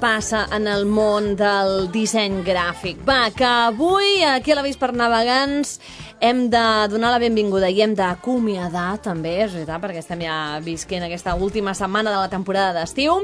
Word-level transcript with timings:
passa 0.00 0.44
en 0.54 0.68
el 0.70 0.84
món 0.86 1.34
del 1.38 1.88
disseny 1.94 2.42
gràfic. 2.46 3.00
Va, 3.06 3.28
que 3.34 3.46
avui 3.46 4.22
aquí 4.26 4.52
a 4.52 4.58
l'Avís 4.58 4.78
per 4.80 4.92
Navegants 4.96 5.78
hem 6.24 6.46
de 6.52 6.62
donar 6.92 7.10
la 7.12 7.20
benvinguda 7.22 7.68
i 7.68 7.82
hem 7.84 7.94
d'acomiadar 7.98 9.00
també, 9.04 9.36
és 9.44 9.52
veritat, 9.56 9.82
perquè 9.82 10.00
estem 10.00 10.24
ja 10.24 10.36
visquent 10.64 11.04
aquesta 11.06 11.34
última 11.36 11.74
setmana 11.76 12.12
de 12.12 12.20
la 12.22 12.30
temporada 12.32 12.72
d'estiu, 12.78 13.18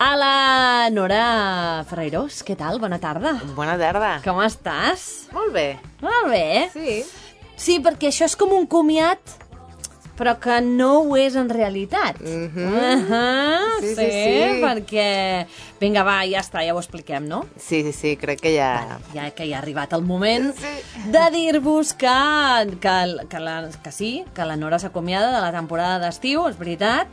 a 0.00 0.10
la 0.16 0.34
Nora 0.94 1.24
Ferreirós. 1.90 2.40
Què 2.46 2.56
tal? 2.56 2.80
Bona 2.80 3.00
tarda. 3.02 3.34
Bona 3.56 3.76
tarda. 3.80 4.14
Com 4.24 4.40
estàs? 4.44 5.28
Molt 5.36 5.52
bé. 5.56 5.66
Molt 6.00 6.30
bé. 6.32 6.46
Sí. 6.72 7.00
Sí, 7.60 7.76
perquè 7.84 8.08
això 8.08 8.24
és 8.24 8.38
com 8.40 8.54
un 8.56 8.64
comiat, 8.64 9.39
però 10.20 10.34
que 10.42 10.58
no 10.60 10.98
ho 11.00 11.16
és 11.16 11.34
en 11.40 11.48
realitat. 11.48 12.20
Mhm. 12.20 12.66
Uh 12.76 13.58
Sí, 13.80 13.94
sí, 13.94 13.94
sí, 13.96 14.10
sí. 14.12 14.60
perquè... 14.60 15.46
Vinga, 15.80 16.02
va, 16.04 16.18
ja 16.28 16.42
està, 16.44 16.60
ja 16.66 16.74
ho 16.76 16.80
expliquem, 16.82 17.24
no? 17.26 17.46
Sí, 17.56 17.80
sí, 17.86 17.92
sí, 17.96 18.10
crec 18.20 18.42
que 18.44 18.52
ja... 18.58 18.98
Ja 19.14 19.30
que 19.32 19.46
ja 19.48 19.56
ha 19.56 19.62
arribat 19.62 19.94
el 19.96 20.02
moment 20.04 20.50
Sí. 20.58 20.74
de 21.10 21.22
dir-vos 21.32 21.94
que, 21.96 22.12
que, 22.82 22.96
que, 23.30 23.40
la, 23.40 23.70
que 23.82 23.92
sí, 23.92 24.24
que 24.36 24.44
la 24.44 24.56
Nora 24.60 24.78
s'acomiada 24.78 25.32
de 25.32 25.40
la 25.40 25.52
temporada 25.56 25.96
d'estiu, 26.04 26.44
és 26.50 26.58
veritat, 26.60 27.08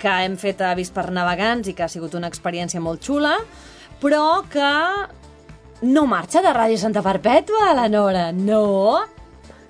que 0.00 0.08
hem 0.24 0.38
fet 0.40 0.62
avís 0.64 0.88
per 0.94 1.10
navegants 1.12 1.68
i 1.68 1.74
que 1.76 1.84
ha 1.84 1.92
sigut 1.92 2.14
una 2.16 2.30
experiència 2.32 2.80
molt 2.80 3.04
xula, 3.04 3.36
però 4.00 4.40
que 4.48 4.72
no 5.82 6.06
marxa 6.10 6.40
de 6.42 6.54
Ràdio 6.54 6.78
Santa 6.80 7.02
Perpètua, 7.04 7.74
la 7.76 7.88
Nora, 7.92 8.30
no, 8.32 9.04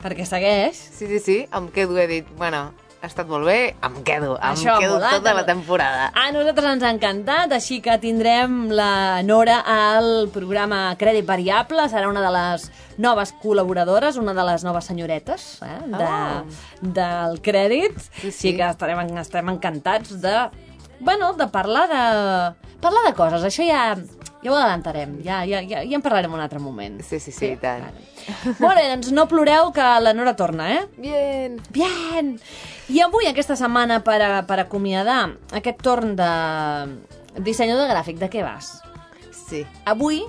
perquè 0.03 0.27
segueix. 0.27 0.77
Sí, 0.99 1.07
sí, 1.07 1.19
sí, 1.19 1.39
em 1.55 1.69
quedo, 1.75 1.97
he 1.99 2.07
dit, 2.11 2.29
bueno, 2.39 2.71
ha 3.01 3.07
estat 3.07 3.29
molt 3.31 3.47
bé, 3.47 3.77
em 3.87 4.01
quedo, 4.03 4.33
em 4.43 4.57
Això, 4.57 4.75
quedo 4.83 4.97
volat, 4.97 5.13
tota 5.21 5.33
la 5.37 5.45
temporada. 5.47 6.09
A 6.19 6.33
nosaltres 6.35 6.67
ens 6.73 6.83
ha 6.83 6.91
encantat, 6.91 7.53
així 7.55 7.81
que 7.85 7.95
tindrem 8.03 8.69
la 8.75 9.23
Nora 9.23 9.61
al 9.63 10.29
programa 10.35 10.97
Crèdit 10.99 11.27
Variable, 11.29 11.85
serà 11.93 12.09
una 12.11 12.25
de 12.25 12.33
les 12.35 12.67
noves 12.99 13.35
col·laboradores, 13.43 14.19
una 14.19 14.35
de 14.35 14.45
les 14.51 14.65
noves 14.67 14.85
senyoretes 14.91 15.47
eh, 15.63 15.77
de, 15.95 16.09
Oh. 16.09 16.43
del 16.83 17.39
crèdit, 17.41 17.95
Sí, 18.01 18.11
sí. 18.21 18.27
així 18.33 18.57
que 18.59 18.67
estarem, 18.73 19.17
estarem 19.23 19.55
encantats 19.55 20.17
de, 20.21 20.35
bueno, 20.99 21.33
de 21.39 21.47
parlar 21.55 21.87
de, 21.93 22.03
parlar 22.83 23.05
de 23.07 23.15
coses, 23.15 23.47
això 23.47 23.63
ja, 23.67 23.95
ja 24.43 24.53
ho 24.53 24.55
adelantarem, 24.55 25.17
ja, 25.25 25.41
ja, 25.49 25.61
ja, 25.67 25.83
ja 25.83 25.99
en 25.99 26.03
parlarem 26.05 26.33
un 26.35 26.41
altre 26.41 26.61
moment. 26.63 27.01
Sí, 27.03 27.19
sí, 27.19 27.33
sí, 27.35 27.53
i 27.57 27.59
tant. 27.59 27.89
Molt 28.61 28.79
bé, 28.79 28.85
doncs 28.93 29.11
no 29.15 29.27
ploreu 29.31 29.73
que 29.75 29.87
la 30.03 30.15
Nora 30.15 30.37
torna, 30.39 30.69
eh? 30.77 30.85
Bien. 30.97 31.59
Bien! 31.75 32.35
I 32.89 33.03
avui, 33.03 33.27
aquesta 33.27 33.57
setmana, 33.59 34.01
per, 34.07 34.21
a, 34.23 34.43
per 34.47 34.61
acomiadar 34.63 35.25
aquest 35.59 35.83
torn 35.83 36.15
de 36.19 36.31
dissenyador 37.43 37.91
gràfic, 37.91 38.21
de 38.23 38.31
què 38.31 38.45
vas? 38.47 38.77
Sí, 39.35 39.65
Avui, 39.89 40.23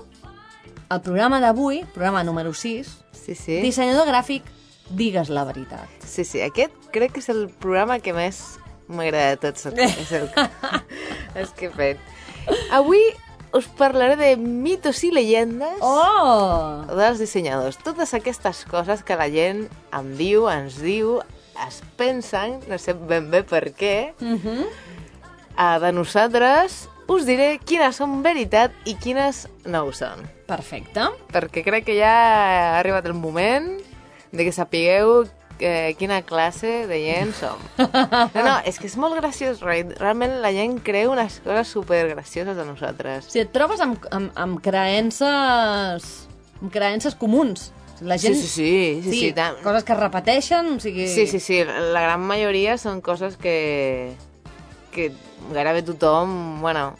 el 0.90 1.02
programa 1.06 1.42
d'avui, 1.44 1.84
programa 1.94 2.24
número 2.24 2.54
6, 2.56 2.90
sí, 3.14 3.36
sí. 3.36 3.60
dissenyador 3.62 4.08
gràfic, 4.10 4.48
digues 4.90 5.30
la 5.30 5.44
veritat. 5.46 6.02
Sí, 6.02 6.26
sí, 6.26 6.42
aquest 6.42 6.90
crec 6.96 7.14
que 7.14 7.22
és 7.22 7.30
el 7.30 7.46
programa 7.62 8.00
que 8.02 8.16
més 8.16 8.58
m'agrada 8.90 9.36
de 9.36 9.42
tots. 9.44 9.68
És 9.70 10.14
el 10.18 10.30
és 11.44 11.52
que 11.58 11.70
he 11.70 11.74
fet. 11.76 12.02
Avui 12.74 13.04
us 13.54 13.66
parlaré 13.68 14.16
de 14.16 14.36
mitos 14.38 15.04
i 15.04 15.12
llegendes 15.12 15.80
Oh! 15.82 16.84
dels 16.96 17.20
dissenyadors. 17.20 17.78
Totes 17.84 18.14
aquestes 18.14 18.66
coses 18.70 19.02
que 19.04 19.16
la 19.18 19.30
gent 19.30 19.68
em 19.96 20.12
diu, 20.18 20.48
ens 20.52 20.78
diu, 20.82 21.20
es 21.68 21.82
pensen, 21.98 22.60
no 22.70 22.78
sé 22.78 22.94
ben 22.94 23.30
bé 23.32 23.44
per 23.44 23.74
què, 23.76 24.14
Uh 24.22 24.38
-huh. 24.38 24.66
uh, 25.58 25.80
de 25.82 25.92
nosaltres 25.92 26.88
us 27.08 27.26
diré 27.26 27.58
quines 27.66 27.96
són 27.96 28.22
veritat 28.22 28.72
i 28.86 28.94
quines 28.96 29.48
no 29.66 29.86
ho 29.86 29.92
són. 29.92 30.30
Perfecte. 30.46 31.02
Perquè 31.34 31.64
crec 31.64 31.86
que 31.86 31.98
ja 31.98 32.12
ha 32.76 32.80
arribat 32.80 33.06
el 33.08 33.14
moment 33.14 33.82
de 34.32 34.44
que 34.46 34.52
sapigueu 34.52 35.26
eh, 35.60 35.96
quina 36.00 36.22
classe 36.28 36.86
de 36.90 37.00
gent 37.04 37.34
som. 37.38 37.60
No, 37.78 38.44
no, 38.46 38.56
és 38.66 38.80
que 38.80 38.88
és 38.88 38.96
molt 39.00 39.16
graciós. 39.20 39.60
re- 39.62 39.96
Realment 40.00 40.40
la 40.44 40.52
gent 40.56 40.80
creu 40.86 41.12
unes 41.14 41.40
coses 41.46 41.68
supergracioses 41.76 42.56
de 42.58 42.66
nosaltres. 42.66 43.28
Si 43.32 43.40
et 43.44 43.52
trobes 43.56 43.80
amb, 43.84 44.00
amb, 44.12 44.32
amb 44.36 44.62
creences... 44.64 46.08
amb 46.62 46.72
creences 46.72 47.16
comuns. 47.16 47.72
La 48.02 48.16
gent... 48.18 48.36
Sí, 48.36 48.48
sí, 48.48 49.02
sí, 49.04 49.12
sí, 49.12 49.20
sí, 49.28 49.34
tant. 49.36 49.58
coses 49.64 49.84
que 49.84 49.92
es 49.94 50.00
repeteixen, 50.00 50.76
o 50.78 50.80
sigui... 50.80 51.08
Sí, 51.12 51.28
sí, 51.28 51.40
sí, 51.44 51.64
la 51.68 52.02
gran 52.06 52.22
majoria 52.24 52.78
són 52.80 53.02
coses 53.04 53.36
que, 53.36 54.14
que 54.96 55.10
gairebé 55.52 55.82
tothom, 55.84 56.62
bueno, 56.64 56.94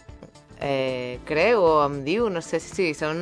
eh, 0.60 1.20
creu 1.24 1.64
o 1.64 1.72
em 1.86 2.02
diu, 2.04 2.28
no 2.30 2.42
sé 2.44 2.60
si 2.60 2.92
són 2.98 3.22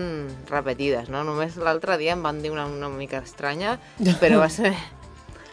repetides, 0.49 1.11
no? 1.13 1.21
Només 1.27 1.53
l'altre 1.61 1.99
dia 2.01 2.15
em 2.17 2.23
van 2.25 2.41
dir 2.41 2.49
una, 2.49 2.65
una 2.65 2.89
mica 2.89 3.21
estranya, 3.21 3.77
però 4.19 4.39
va 4.41 4.49
ser... 4.49 4.73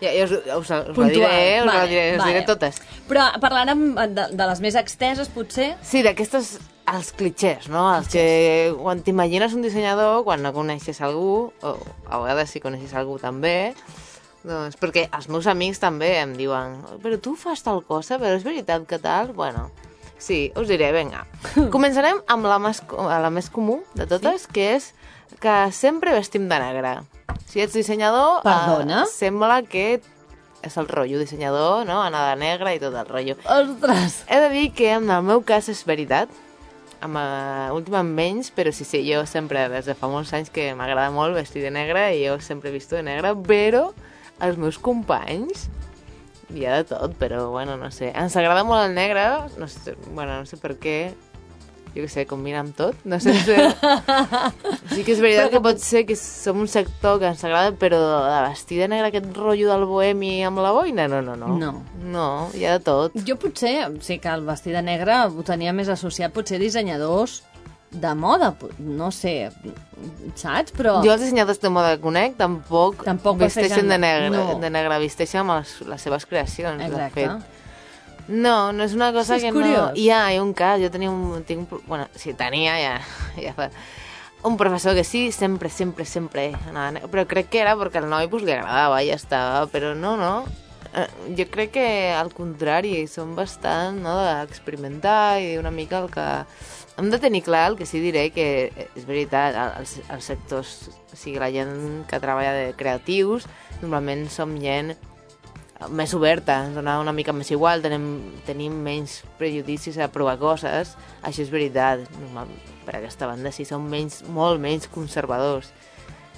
Ja, 0.04 0.12
ja 0.12 0.26
us, 0.28 0.34
us, 0.36 0.44
us 0.60 0.70
la 0.70 0.82
Puntual. 0.92 1.10
diré, 1.14 1.60
us, 1.62 1.66
la 1.66 1.72
Vale, 1.80 1.88
diré, 1.90 2.04
us 2.12 2.20
vale. 2.20 2.32
diré 2.34 2.44
totes. 2.46 2.80
Però 3.08 3.26
parlarem 3.40 3.84
de, 4.14 4.28
de 4.36 4.46
les 4.50 4.60
més 4.64 4.76
exteses, 4.80 5.30
potser. 5.32 5.72
Sí, 5.82 6.02
d'aquestes, 6.04 6.58
els 6.92 7.12
clichés, 7.16 7.68
no? 7.72 7.86
Els 7.96 8.10
que 8.12 8.24
quan 8.76 9.00
t'imagines 9.04 9.54
un 9.56 9.64
dissenyador, 9.64 10.22
quan 10.26 10.42
no 10.44 10.52
coneixes 10.52 11.00
algú, 11.04 11.52
o 11.64 11.76
a 12.10 12.20
vegades 12.20 12.52
si 12.52 12.60
coneixes 12.60 12.92
algú 12.98 13.16
també, 13.22 13.72
doncs, 14.44 14.76
perquè 14.76 15.06
els 15.16 15.30
meus 15.32 15.46
amics 15.48 15.80
també 15.80 16.18
em 16.20 16.34
diuen 16.36 16.74
però 17.00 17.16
tu 17.16 17.32
fas 17.40 17.62
tal 17.64 17.80
cosa, 17.88 18.18
però 18.20 18.36
és 18.36 18.44
veritat 18.44 18.84
que 18.88 18.98
tal? 19.00 19.32
Bueno, 19.32 19.70
sí, 20.20 20.50
us 20.60 20.68
diré, 20.68 20.92
vinga. 20.92 21.24
Començarem 21.74 22.20
amb 22.28 22.44
la 22.50 22.58
més, 22.60 22.82
la 22.92 23.32
més 23.32 23.48
comú 23.48 23.80
de 23.96 24.04
totes, 24.10 24.44
que 24.52 24.74
és 24.76 24.92
que 25.40 25.56
sempre 25.72 26.12
vestim 26.12 26.48
de 26.52 26.60
negre. 26.60 26.98
Si 27.54 27.62
ets 27.62 27.76
dissenyador, 27.76 28.40
Perdona? 28.42 29.04
eh, 29.04 29.06
sembla 29.06 29.60
que 29.62 30.00
és 30.66 30.76
el 30.80 30.88
rotllo 30.88 31.20
dissenyador, 31.20 31.84
no? 31.86 32.00
Anar 32.02 32.24
de 32.32 32.40
negre 32.40 32.72
i 32.74 32.80
tot 32.82 32.96
el 32.98 33.06
rotllo. 33.06 33.36
Ostres! 33.46 34.24
He 34.26 34.40
de 34.42 34.48
dir 34.50 34.72
que 34.74 34.88
en 34.90 35.06
el 35.06 35.22
meu 35.22 35.44
cas 35.46 35.68
és 35.70 35.84
veritat, 35.86 36.32
amb, 36.98 37.14
uh, 37.14 37.68
últimament 37.76 38.10
menys, 38.16 38.50
però 38.50 38.72
sí, 38.74 38.82
sí, 38.82 39.04
jo 39.06 39.22
sempre, 39.30 39.68
des 39.70 39.86
de 39.86 39.94
fa 39.94 40.10
molts 40.10 40.32
anys 40.34 40.50
que 40.50 40.66
m'agrada 40.74 41.12
molt 41.14 41.38
vestir 41.38 41.62
de 41.62 41.70
negre 41.70 42.08
i 42.16 42.24
jo 42.24 42.40
sempre 42.42 42.72
he 42.72 42.74
vist 42.74 42.90
de 42.90 43.04
negre, 43.06 43.36
però 43.46 43.84
els 44.42 44.58
meus 44.58 44.80
companys 44.82 45.68
hi 46.50 46.66
ha 46.66 46.80
de 46.80 46.88
tot, 46.90 47.14
però 47.22 47.52
bueno, 47.54 47.78
no 47.78 47.92
sé. 47.94 48.10
Ens 48.18 48.34
agrada 48.34 48.66
molt 48.66 48.88
el 48.88 48.98
negre, 48.98 49.28
no 49.62 49.70
sé, 49.70 49.94
bueno, 50.10 50.40
no 50.40 50.50
sé 50.50 50.58
per 50.58 50.74
què, 50.82 51.14
jo 51.94 52.02
què 52.02 52.08
sé, 52.10 52.24
combina 52.26 52.60
amb 52.64 52.74
tot. 52.76 52.96
No 53.06 53.20
sé, 53.22 53.32
no 53.32 53.42
sé. 53.46 53.56
Sí 54.94 55.04
que 55.06 55.14
és 55.14 55.20
veritat 55.22 55.50
que 55.54 55.60
pot 55.62 55.78
ser 55.82 56.04
que 56.08 56.16
som 56.18 56.58
un 56.64 56.68
sector 56.70 57.20
que 57.22 57.30
ens 57.30 57.44
agrada, 57.46 57.72
però 57.78 58.00
de 58.26 58.40
vestir 58.50 58.80
de 58.82 58.88
negre 58.90 59.12
aquest 59.12 59.30
rotllo 59.36 59.70
del 59.70 59.86
bohemi 59.90 60.36
amb 60.46 60.58
la 60.64 60.72
boina, 60.74 61.06
no, 61.08 61.22
no, 61.22 61.36
no. 61.38 61.54
No. 61.58 61.72
No, 62.04 62.26
hi 62.54 62.66
ha 62.68 62.76
de 62.78 62.84
tot. 62.84 63.16
Jo 63.26 63.38
potser, 63.40 63.76
sí 64.04 64.18
que 64.22 64.28
el 64.34 64.42
vestir 64.46 64.74
de 64.76 64.82
negre 64.84 65.22
ho 65.30 65.42
tenia 65.46 65.72
més 65.72 65.88
associat, 65.88 66.34
potser 66.34 66.58
dissenyadors 66.62 67.40
de 67.94 68.10
moda, 68.18 68.48
no 68.82 69.12
sé, 69.14 69.50
saps? 70.34 70.72
Però... 70.74 70.96
Jo 71.06 71.12
els 71.14 71.22
dissenyadors 71.22 71.60
de 71.62 71.70
moda 71.70 71.92
que 71.94 72.02
conec 72.02 72.34
tampoc, 72.40 73.04
Tampoc 73.06 73.38
vesteixen 73.38 73.86
vesteixen- 73.86 73.92
de 73.92 73.98
negre, 74.02 74.30
no. 74.34 74.58
de 74.58 74.70
negre, 74.74 74.98
vesteixen 74.98 75.44
amb 75.44 75.60
les, 75.60 75.76
les 75.92 76.02
seves 76.02 76.26
creacions, 76.26 76.82
Exacte. 76.82 76.98
de 77.04 77.10
fet. 77.14 77.53
No, 78.28 78.72
no 78.72 78.84
és 78.84 78.94
una 78.96 79.12
cosa 79.12 79.36
És 79.36 79.44
que 79.44 79.52
curiós. 79.52 79.90
no... 79.92 80.00
Hi 80.00 80.08
ha, 80.10 80.22
hi 80.32 80.38
ha 80.38 80.42
un 80.42 80.54
cas, 80.56 80.80
jo 80.80 80.90
tenia 80.90 81.10
un... 81.12 81.44
Tinc 81.44 81.70
un 81.72 81.82
bueno, 81.86 82.08
sí, 82.16 82.32
tenia, 82.34 82.76
ja, 82.80 82.96
ja 83.36 83.52
fa... 83.56 83.70
Un 84.44 84.58
professor 84.60 84.92
que 84.94 85.04
sí, 85.08 85.30
sempre, 85.32 85.70
sempre, 85.72 86.04
sempre 86.04 86.50
anava 86.68 87.06
però 87.08 87.22
crec 87.24 87.48
que 87.48 87.62
era 87.62 87.78
perquè 87.80 88.02
al 88.02 88.10
noi 88.10 88.28
pues, 88.28 88.42
li 88.44 88.52
agradava 88.52 88.98
i 89.00 89.08
ja 89.08 89.16
estava, 89.16 89.62
però 89.72 89.94
no, 89.96 90.18
no. 90.20 90.44
Eh, 90.92 91.06
Jo 91.38 91.46
crec 91.50 91.72
que 91.78 91.86
al 92.12 92.28
contrari, 92.32 93.06
som 93.08 93.32
bastant 93.36 94.02
no, 94.04 94.18
d'experimentar 94.20 95.40
i 95.40 95.56
una 95.56 95.72
mica 95.72 96.02
el 96.04 96.10
que... 96.12 96.26
Hem 97.00 97.08
de 97.10 97.18
tenir 97.18 97.40
clar 97.42 97.70
el 97.72 97.78
que 97.78 97.88
sí 97.88 97.98
diré 97.98 98.28
que 98.30 98.46
és 98.94 99.06
veritat, 99.08 99.56
els, 99.80 99.96
els 100.12 100.28
sectors, 100.28 100.74
o 101.10 101.16
sigui, 101.16 101.40
la 101.42 101.48
gent 101.50 102.04
que 102.06 102.20
treballa 102.22 102.52
de 102.54 102.68
creatius, 102.78 103.48
normalment 103.80 104.28
som 104.30 104.52
gent 104.60 104.92
més 105.90 106.12
oberta, 106.14 106.60
ens 106.66 106.74
dona 106.76 106.98
una 107.00 107.12
mica 107.12 107.32
més 107.32 107.50
igual, 107.50 107.82
tenim, 107.84 108.04
tenim 108.46 108.72
menys 108.84 109.22
prejudicis 109.38 109.98
a 109.98 110.08
provar 110.12 110.36
coses, 110.38 110.94
això 111.22 111.42
és 111.44 111.50
veritat, 111.52 112.04
normal, 112.20 112.48
per 112.86 112.96
aquesta 112.98 113.26
banda 113.30 113.52
sí, 113.52 113.64
som 113.68 113.84
menys, 113.88 114.22
molt 114.28 114.60
menys 114.60 114.86
conservadors. 114.92 115.70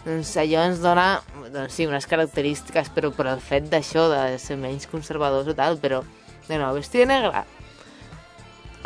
Doncs 0.06 0.36
allò 0.38 0.62
ens 0.68 0.78
dona, 0.82 1.20
doncs 1.50 1.74
sí, 1.74 1.86
unes 1.90 2.06
característiques, 2.06 2.92
però 2.94 3.10
per 3.14 3.26
el 3.32 3.40
fet 3.42 3.66
d'això, 3.72 4.06
de 4.12 4.38
ser 4.38 4.56
menys 4.56 4.86
conservadors 4.86 5.48
o 5.50 5.54
tal, 5.58 5.78
però, 5.82 6.02
de 6.46 6.58
nou, 6.60 6.74
vestir 6.78 7.02
de 7.02 7.08
negre, 7.10 7.42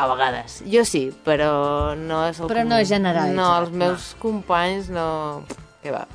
a 0.00 0.06
vegades. 0.08 0.62
Jo 0.72 0.80
sí, 0.88 1.10
però 1.26 1.94
no 1.98 2.22
és 2.30 2.38
el 2.40 2.48
Però 2.48 2.62
no 2.64 2.78
comú. 2.78 2.80
és 2.80 2.88
generalitzat, 2.88 3.36
No, 3.36 3.50
els 3.60 3.70
no. 3.74 3.76
meus 3.84 4.14
companys 4.22 4.88
no... 4.88 5.42
Què 5.82 5.92
va? 5.92 6.06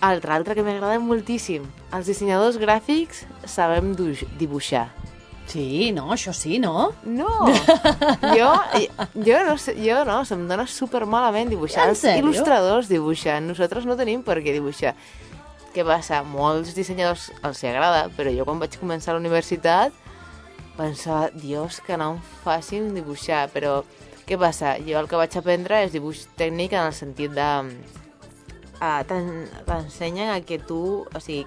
Altre, 0.00 0.32
altre 0.32 0.56
que 0.56 0.64
m'agrada 0.64 0.96
moltíssim. 1.02 1.66
Els 1.92 2.08
dissenyadors 2.08 2.56
gràfics 2.60 3.24
sabem 3.44 3.92
dibuixar. 4.40 4.88
Sí, 5.50 5.90
no, 5.92 6.06
això 6.14 6.32
sí, 6.36 6.60
no? 6.62 6.92
No! 7.02 7.28
jo, 8.38 8.50
jo 9.18 9.40
no 9.48 9.56
sé, 9.58 9.74
jo 9.82 10.04
no, 10.06 10.20
se'm 10.24 10.46
dona 10.48 10.64
super 10.70 11.02
malament 11.10 11.50
dibuixar. 11.50 11.88
Els 11.90 12.04
il·lustradors 12.06 12.88
dibuixen, 12.88 13.48
nosaltres 13.50 13.88
no 13.88 13.98
tenim 13.98 14.22
per 14.22 14.38
què 14.44 14.54
dibuixar. 14.54 14.94
Què 15.74 15.82
passa? 15.86 16.22
Molts 16.26 16.72
dissenyadors 16.78 17.28
els 17.42 17.64
agrada, 17.66 18.06
però 18.14 18.30
jo 18.34 18.46
quan 18.46 18.62
vaig 18.62 18.78
començar 18.78 19.12
a 19.12 19.18
la 19.18 19.24
universitat 19.24 20.06
pensava, 20.78 21.28
dios, 21.34 21.80
que 21.84 21.98
no 22.00 22.14
em 22.14 22.20
facin 22.44 22.94
dibuixar, 22.94 23.48
però 23.52 23.80
què 24.26 24.38
passa? 24.40 24.76
Jo 24.86 25.02
el 25.02 25.10
que 25.10 25.18
vaig 25.18 25.34
aprendre 25.36 25.82
és 25.84 25.92
dibuix 25.92 26.24
tècnic 26.38 26.78
en 26.78 26.86
el 26.86 26.94
sentit 26.96 27.34
de... 27.36 27.50
Uh, 28.80 29.04
T'ensenyen 29.66 30.30
a 30.32 30.40
que 30.40 30.58
tu, 30.58 31.04
o 31.14 31.20
sigui, 31.20 31.44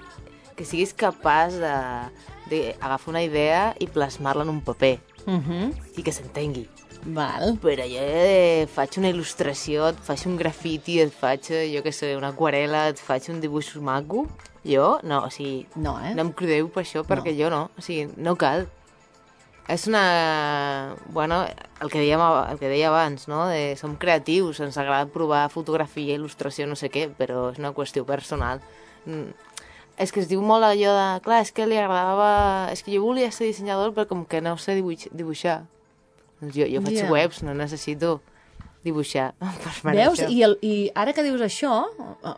que 0.54 0.64
siguis 0.64 0.92
capaç 0.94 1.56
de, 1.58 1.74
de 2.50 2.60
agafar 2.80 3.10
una 3.10 3.22
idea 3.26 3.74
i 3.82 3.88
plasmar-la 3.90 4.44
en 4.46 4.50
un 4.54 4.60
paper 4.62 5.00
Uh 5.26 5.40
-huh. 5.40 5.72
i 5.96 6.02
que 6.02 6.12
s'entengui. 6.12 6.68
Val. 7.06 7.58
Però 7.62 7.82
jo 7.82 7.98
eh, 8.00 8.66
faig 8.74 8.98
una 8.98 9.08
il·lustració, 9.08 9.88
et 9.88 9.96
faig 9.98 10.26
un 10.26 10.36
grafiti, 10.36 11.00
et 11.00 11.10
faig, 11.12 11.50
eh, 11.50 11.72
jo 11.74 11.82
què 11.82 11.92
sé, 11.92 12.16
una 12.16 12.28
aquarela, 12.28 12.88
et 12.88 12.98
faig 12.98 13.28
un 13.30 13.40
dibuix 13.40 13.74
maco. 13.76 14.26
Jo, 14.64 14.98
no, 15.02 15.24
o 15.24 15.30
sigui, 15.30 15.66
No, 15.76 15.98
eh? 16.04 16.14
no 16.14 16.20
em 16.22 16.32
crideu 16.32 16.68
per 16.68 16.82
això, 16.84 17.02
perquè 17.04 17.34
jo 17.38 17.50
no, 17.50 17.70
o 17.78 17.80
sigui, 17.80 18.08
no 18.16 18.36
cal. 18.36 18.68
És 19.68 19.86
una... 19.88 20.94
Bueno, 21.08 21.40
el 21.80 21.88
que, 21.90 22.02
dèiem, 22.02 22.20
el 22.50 22.58
que 22.60 22.68
deia 22.68 22.90
abans, 22.90 23.28
no? 23.32 23.46
De, 23.48 23.74
som 23.80 23.94
creatius, 23.96 24.60
ens 24.60 24.76
agrada 24.80 25.08
provar 25.08 25.46
fotografia, 25.52 26.18
il·lustració, 26.18 26.66
no 26.68 26.76
sé 26.76 26.90
què, 26.92 27.06
però 27.16 27.48
és 27.54 27.60
una 27.62 27.72
qüestió 27.76 28.04
personal. 28.04 28.60
Mm. 29.06 29.32
És 29.96 30.12
que 30.12 30.20
es 30.20 30.28
diu 30.28 30.42
molt 30.44 30.66
allò 30.66 30.92
de... 30.98 31.08
Clar, 31.24 31.40
és 31.46 31.52
que 31.54 31.64
li 31.70 31.78
agradava... 31.80 32.68
És 32.74 32.84
que 32.84 32.92
jo 32.92 33.06
volia 33.06 33.30
ser 33.32 33.48
dissenyador, 33.48 33.94
però 33.96 34.08
com 34.10 34.26
que 34.28 34.42
no 34.44 34.56
sé 34.60 34.76
dibuix, 34.76 35.08
dibuixar. 35.14 35.62
Doncs 36.42 36.58
jo, 36.58 36.68
jo 36.68 36.84
faig 36.84 37.00
Ja. 37.00 37.10
webs, 37.12 37.40
no 37.46 37.54
necessito 37.56 38.18
dibuixar. 38.84 39.32
Veus? 39.84 40.20
això. 40.20 40.28
I, 40.30 40.42
el, 40.46 40.56
I 40.62 40.74
ara 40.94 41.14
que 41.16 41.24
dius 41.26 41.40
això, 41.44 41.72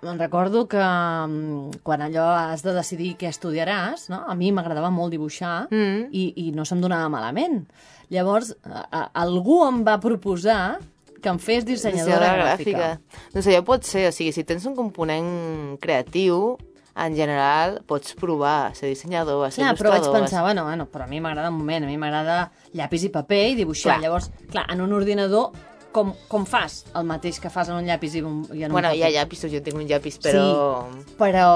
me'n 0.03 0.19
recordo 0.23 0.65
que 0.71 0.81
mm, 0.81 1.83
quan 1.87 2.05
allò 2.07 2.27
has 2.53 2.63
de 2.67 2.75
decidir 2.77 3.15
què 3.21 3.29
estudiaràs, 3.33 4.09
no? 4.13 4.23
a 4.27 4.35
mi 4.39 4.53
m'agradava 4.55 4.91
molt 4.95 5.13
dibuixar 5.15 5.67
Mm. 5.71 6.09
i, 6.15 6.27
i 6.47 6.51
no 6.55 6.65
se'm 6.69 6.81
donava 6.83 7.09
malament. 7.13 7.65
Llavors, 8.13 8.53
a, 8.65 8.85
a, 8.87 9.01
algú 9.25 9.65
em 9.67 9.83
va 9.87 9.97
proposar 10.03 10.79
que 11.23 11.31
em 11.33 11.39
fes 11.43 11.65
dissenyadora, 11.67 12.35
gràfica. 12.39 12.93
Doncs 13.35 13.49
allò 13.51 13.65
pot 13.67 13.83
ser, 13.89 14.07
o 14.09 14.13
sigui, 14.15 14.31
si 14.37 14.45
tens 14.47 14.67
un 14.69 14.77
component 14.79 15.77
creatiu, 15.83 16.55
en 16.97 17.13
general, 17.17 17.81
pots 17.85 18.15
provar 18.17 18.71
ser 18.77 18.89
dissenyador, 18.89 19.43
a 19.45 19.51
ser 19.53 19.65
Clar, 19.65 19.75
però 19.77 19.91
vaig 19.93 20.01
il·lustrador... 20.01 20.23
pensar, 20.25 20.45
bueno, 20.47 20.63
bueno, 20.65 20.87
però 20.89 21.05
a 21.05 21.11
mi 21.11 21.19
m'agrada 21.21 21.51
un 21.51 21.59
moment, 21.59 21.85
a 21.85 21.91
mi 21.91 21.99
m'agrada 22.01 22.39
llapis 22.73 23.05
i 23.05 23.11
paper 23.13 23.43
i 23.51 23.57
dibuixar. 23.59 23.97
Clar. 23.99 24.05
Llavors, 24.07 24.31
clar, 24.53 24.65
en 24.73 24.81
un 24.81 24.95
ordinador, 24.97 25.51
com, 25.97 26.13
com 26.29 26.45
fas 26.49 26.83
el 26.95 27.09
mateix 27.09 27.41
que 27.41 27.49
fas 27.51 27.71
en 27.73 27.81
un 27.81 27.89
llapis 27.89 28.19
i, 28.21 28.23
un, 28.23 28.43
i 28.53 28.63
en 28.67 28.71
un 28.71 28.77
Bueno, 28.77 28.93
hi 28.93 29.01
ha 29.07 29.09
llapisos, 29.15 29.49
jo 29.53 29.63
tinc 29.65 29.81
un 29.81 29.87
llapis, 29.89 30.21
però... 30.21 30.45
Sí, 30.93 31.15
però... 31.19 31.49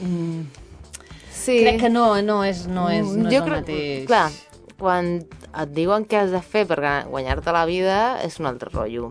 mm, 0.00 0.42
Sí. 1.40 1.54
Crec 1.64 1.78
que 1.80 1.88
no, 1.88 2.04
no 2.22 2.42
és, 2.44 2.66
no 2.68 2.90
és, 2.92 3.06
no 3.16 3.30
és 3.30 3.32
jo 3.32 3.38
el 3.40 3.46
crec- 3.48 3.62
mateix. 3.62 4.02
Clar, 4.10 4.26
quan 4.80 5.06
et 5.62 5.70
diuen 5.72 6.04
què 6.04 6.18
has 6.20 6.34
de 6.34 6.40
fer 6.44 6.66
per 6.68 6.76
guanyar-te 7.08 7.54
la 7.56 7.62
vida, 7.68 7.96
és 8.26 8.36
un 8.42 8.48
altre 8.50 8.68
rotllo. 8.74 9.08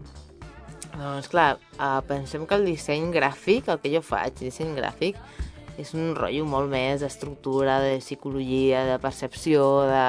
Doncs 0.94 1.30
clar, 1.31 1.56
uh, 1.80 2.00
pensem 2.06 2.46
que 2.46 2.54
el 2.60 2.68
disseny 2.69 3.10
gràfic, 3.16 3.69
el 3.74 3.80
que 3.81 3.90
jo 3.96 4.01
faig, 4.06 4.36
disseny 4.44 4.75
gràfic, 4.78 5.18
és 5.77 5.94
un 5.94 6.16
rotllo 6.18 6.45
molt 6.50 6.71
més 6.71 7.04
d'estructura, 7.04 7.80
de 7.83 7.98
psicologia, 8.01 8.86
de 8.88 8.98
percepció, 9.04 9.68
de 9.89 10.07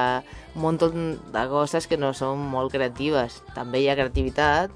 un 0.55 0.65
munt 0.65 0.81
de 0.81 1.45
coses 1.51 1.87
que 1.87 1.99
no 2.01 2.15
són 2.15 2.41
molt 2.53 2.73
creatives. 2.73 3.43
També 3.55 3.83
hi 3.83 3.91
ha 3.91 3.99
creativitat, 3.99 4.73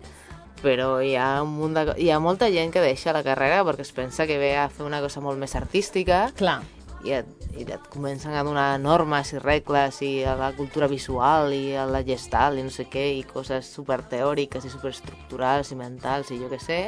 però 0.64 1.00
hi 1.04 1.14
ha, 1.16 1.42
un 1.44 1.56
munt 1.58 1.76
de... 1.76 1.84
hi 2.00 2.10
ha 2.10 2.20
molta 2.22 2.48
gent 2.52 2.72
que 2.72 2.84
deixa 2.84 3.12
la 3.12 3.25
carrera 3.26 3.64
perquè 3.66 3.84
es 3.84 3.92
pensa 3.92 4.26
que 4.26 4.38
ve 4.40 4.54
a 4.56 4.70
fer 4.72 4.86
una 4.86 5.02
cosa 5.04 5.20
molt 5.20 5.40
més 5.40 5.54
artística 5.58 6.28
Clar, 6.38 6.62
i 7.04 7.12
et, 7.18 7.28
i 7.52 7.66
et 7.68 7.88
comencen 7.92 8.32
a 8.32 8.42
donar 8.47 8.78
normes 8.80 9.35
i 9.35 9.42
regles 9.42 10.00
i 10.06 10.12
a 10.25 10.35
la 10.40 10.50
cultura 10.56 10.88
visual 10.88 11.52
i 11.52 11.76
a 11.76 11.85
la 11.87 12.00
gestal 12.06 12.59
i 12.59 12.64
no 12.64 12.73
sé 12.73 12.88
què 12.90 13.04
i 13.18 13.23
coses 13.28 13.68
super 13.68 14.00
teòriques 14.09 14.64
i 14.64 14.73
super 14.73 14.94
estructurals 14.94 15.73
i 15.75 15.78
mentals 15.78 16.32
i 16.32 16.40
jo 16.40 16.49
què 16.52 16.61
sé 16.62 16.80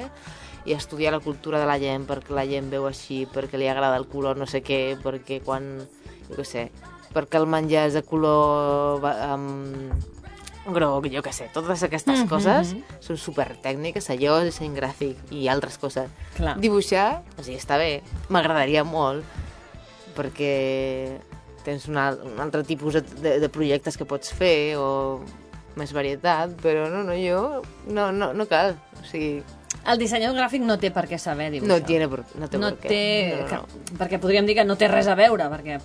i 0.66 0.74
estudiar 0.74 1.12
la 1.14 1.20
cultura 1.22 1.60
de 1.62 1.66
la 1.68 1.78
gent 1.78 2.06
perquè 2.08 2.34
la 2.34 2.44
gent 2.46 2.68
veu 2.72 2.86
així, 2.88 3.24
perquè 3.30 3.58
li 3.58 3.68
agrada 3.70 3.96
el 3.96 4.06
color 4.10 4.36
no 4.36 4.46
sé 4.50 4.62
què, 4.66 4.96
perquè 5.02 5.40
quan 5.46 5.76
jo 6.28 6.34
què 6.40 6.44
sé, 6.44 6.66
perquè 7.14 7.38
el 7.38 7.46
menjar 7.46 7.86
és 7.88 7.94
de 7.94 8.02
color 8.02 9.04
um, 9.06 9.90
groc, 10.66 11.06
jo 11.12 11.22
què 11.22 11.30
sé, 11.32 11.46
totes 11.54 11.84
aquestes 11.86 12.18
Mhm, 12.24 12.28
coses 12.28 12.72
mhm. 12.74 12.82
són 13.00 13.16
super 13.16 13.52
tècniques, 13.62 14.10
allò 14.10 14.40
és 14.42 14.50
disseny 14.50 14.74
gràfic 14.74 15.16
i 15.30 15.46
altres 15.48 15.78
coses. 15.78 16.10
clar. 16.34 16.56
Dibuixar, 16.58 17.22
o 17.38 17.42
sigui, 17.46 17.56
està 17.62 17.78
bé, 17.78 18.02
m'agradaria 18.28 18.82
molt, 18.84 19.22
perquè 20.16 21.18
tens 21.64 21.86
un, 21.90 21.96
al, 21.98 22.18
un 22.24 22.40
altre 22.40 22.62
tipus 22.64 22.94
de, 22.94 23.02
de, 23.22 23.38
de 23.42 23.48
projectes 23.52 23.96
que 23.98 24.04
pots 24.06 24.32
fer 24.32 24.76
o 24.78 25.20
més 25.76 25.92
varietat, 25.92 26.54
però 26.62 26.86
no, 26.90 27.02
no, 27.04 27.14
jo 27.14 27.62
no, 27.92 28.10
no, 28.12 28.32
no 28.32 28.46
cal. 28.48 28.76
O 29.00 29.04
sigui, 29.06 29.42
El 29.86 29.98
dissenyador 29.98 30.36
gràfic 30.38 30.62
no 30.66 30.78
té 30.82 30.90
per 30.90 31.06
què 31.06 31.18
saber 31.18 31.50
dibuixar. 31.52 31.80
no 31.80 31.86
tiene 31.86 32.08
por, 32.08 32.24
no 32.40 32.48
té 32.48 32.58
no 32.58 32.70
per 32.74 32.78
què. 32.82 32.88
té... 32.88 33.34
No, 33.36 33.42
no, 33.42 33.66
que-. 33.66 33.96
Perquè 33.98 34.18
podríem 34.20 34.46
dir 34.46 34.56
que 34.58 34.64
no 34.64 34.76
té 34.76 34.88
res 34.88 35.06
a 35.06 35.14
veure, 35.14 35.46
perquè 35.52 35.78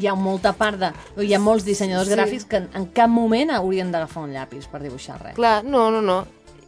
hi 0.00 0.06
ha 0.06 0.14
molta 0.14 0.52
part 0.56 0.78
de... 0.80 0.90
Hi 1.24 1.34
ha 1.34 1.40
molts 1.40 1.64
dissenyadors 1.64 2.08
Sí. 2.10 2.14
gràfics 2.16 2.46
que 2.48 2.56
en, 2.62 2.68
en 2.76 2.86
cap 2.92 3.08
moment 3.08 3.50
haurien 3.54 3.90
d'agafar 3.92 4.24
un 4.26 4.32
llapis 4.32 4.66
per 4.68 4.82
dibuixar 4.82 5.18
res. 5.22 5.34
Clar, 5.38 5.62
no, 5.64 5.90
no, 5.90 6.00
no. 6.04 6.18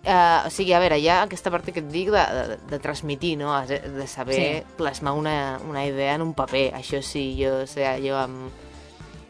Uh, 0.07 0.47
o 0.47 0.51
sigui, 0.55 0.71
a 0.73 0.79
veure, 0.79 1.01
hi 1.03 1.09
ha 1.11 1.23
aquesta 1.25 1.51
part 1.51 1.67
que 1.67 1.81
et 1.83 1.89
dic 1.91 2.13
de, 2.15 2.21
de, 2.37 2.57
de 2.71 2.79
transmitir, 2.79 3.35
no? 3.41 3.51
De, 3.67 4.07
saber 4.07 4.37
Sí. 4.39 4.63
plasmar 4.79 5.13
una, 5.19 5.59
una 5.69 5.83
idea 5.85 6.15
en 6.15 6.23
un 6.23 6.33
paper. 6.33 6.69
Això 6.79 7.03
sí, 7.03 7.35
jo, 7.41 7.65
o 7.65 7.67
sigui, 7.67 8.09
jo 8.09 8.17
amb... 8.21 8.63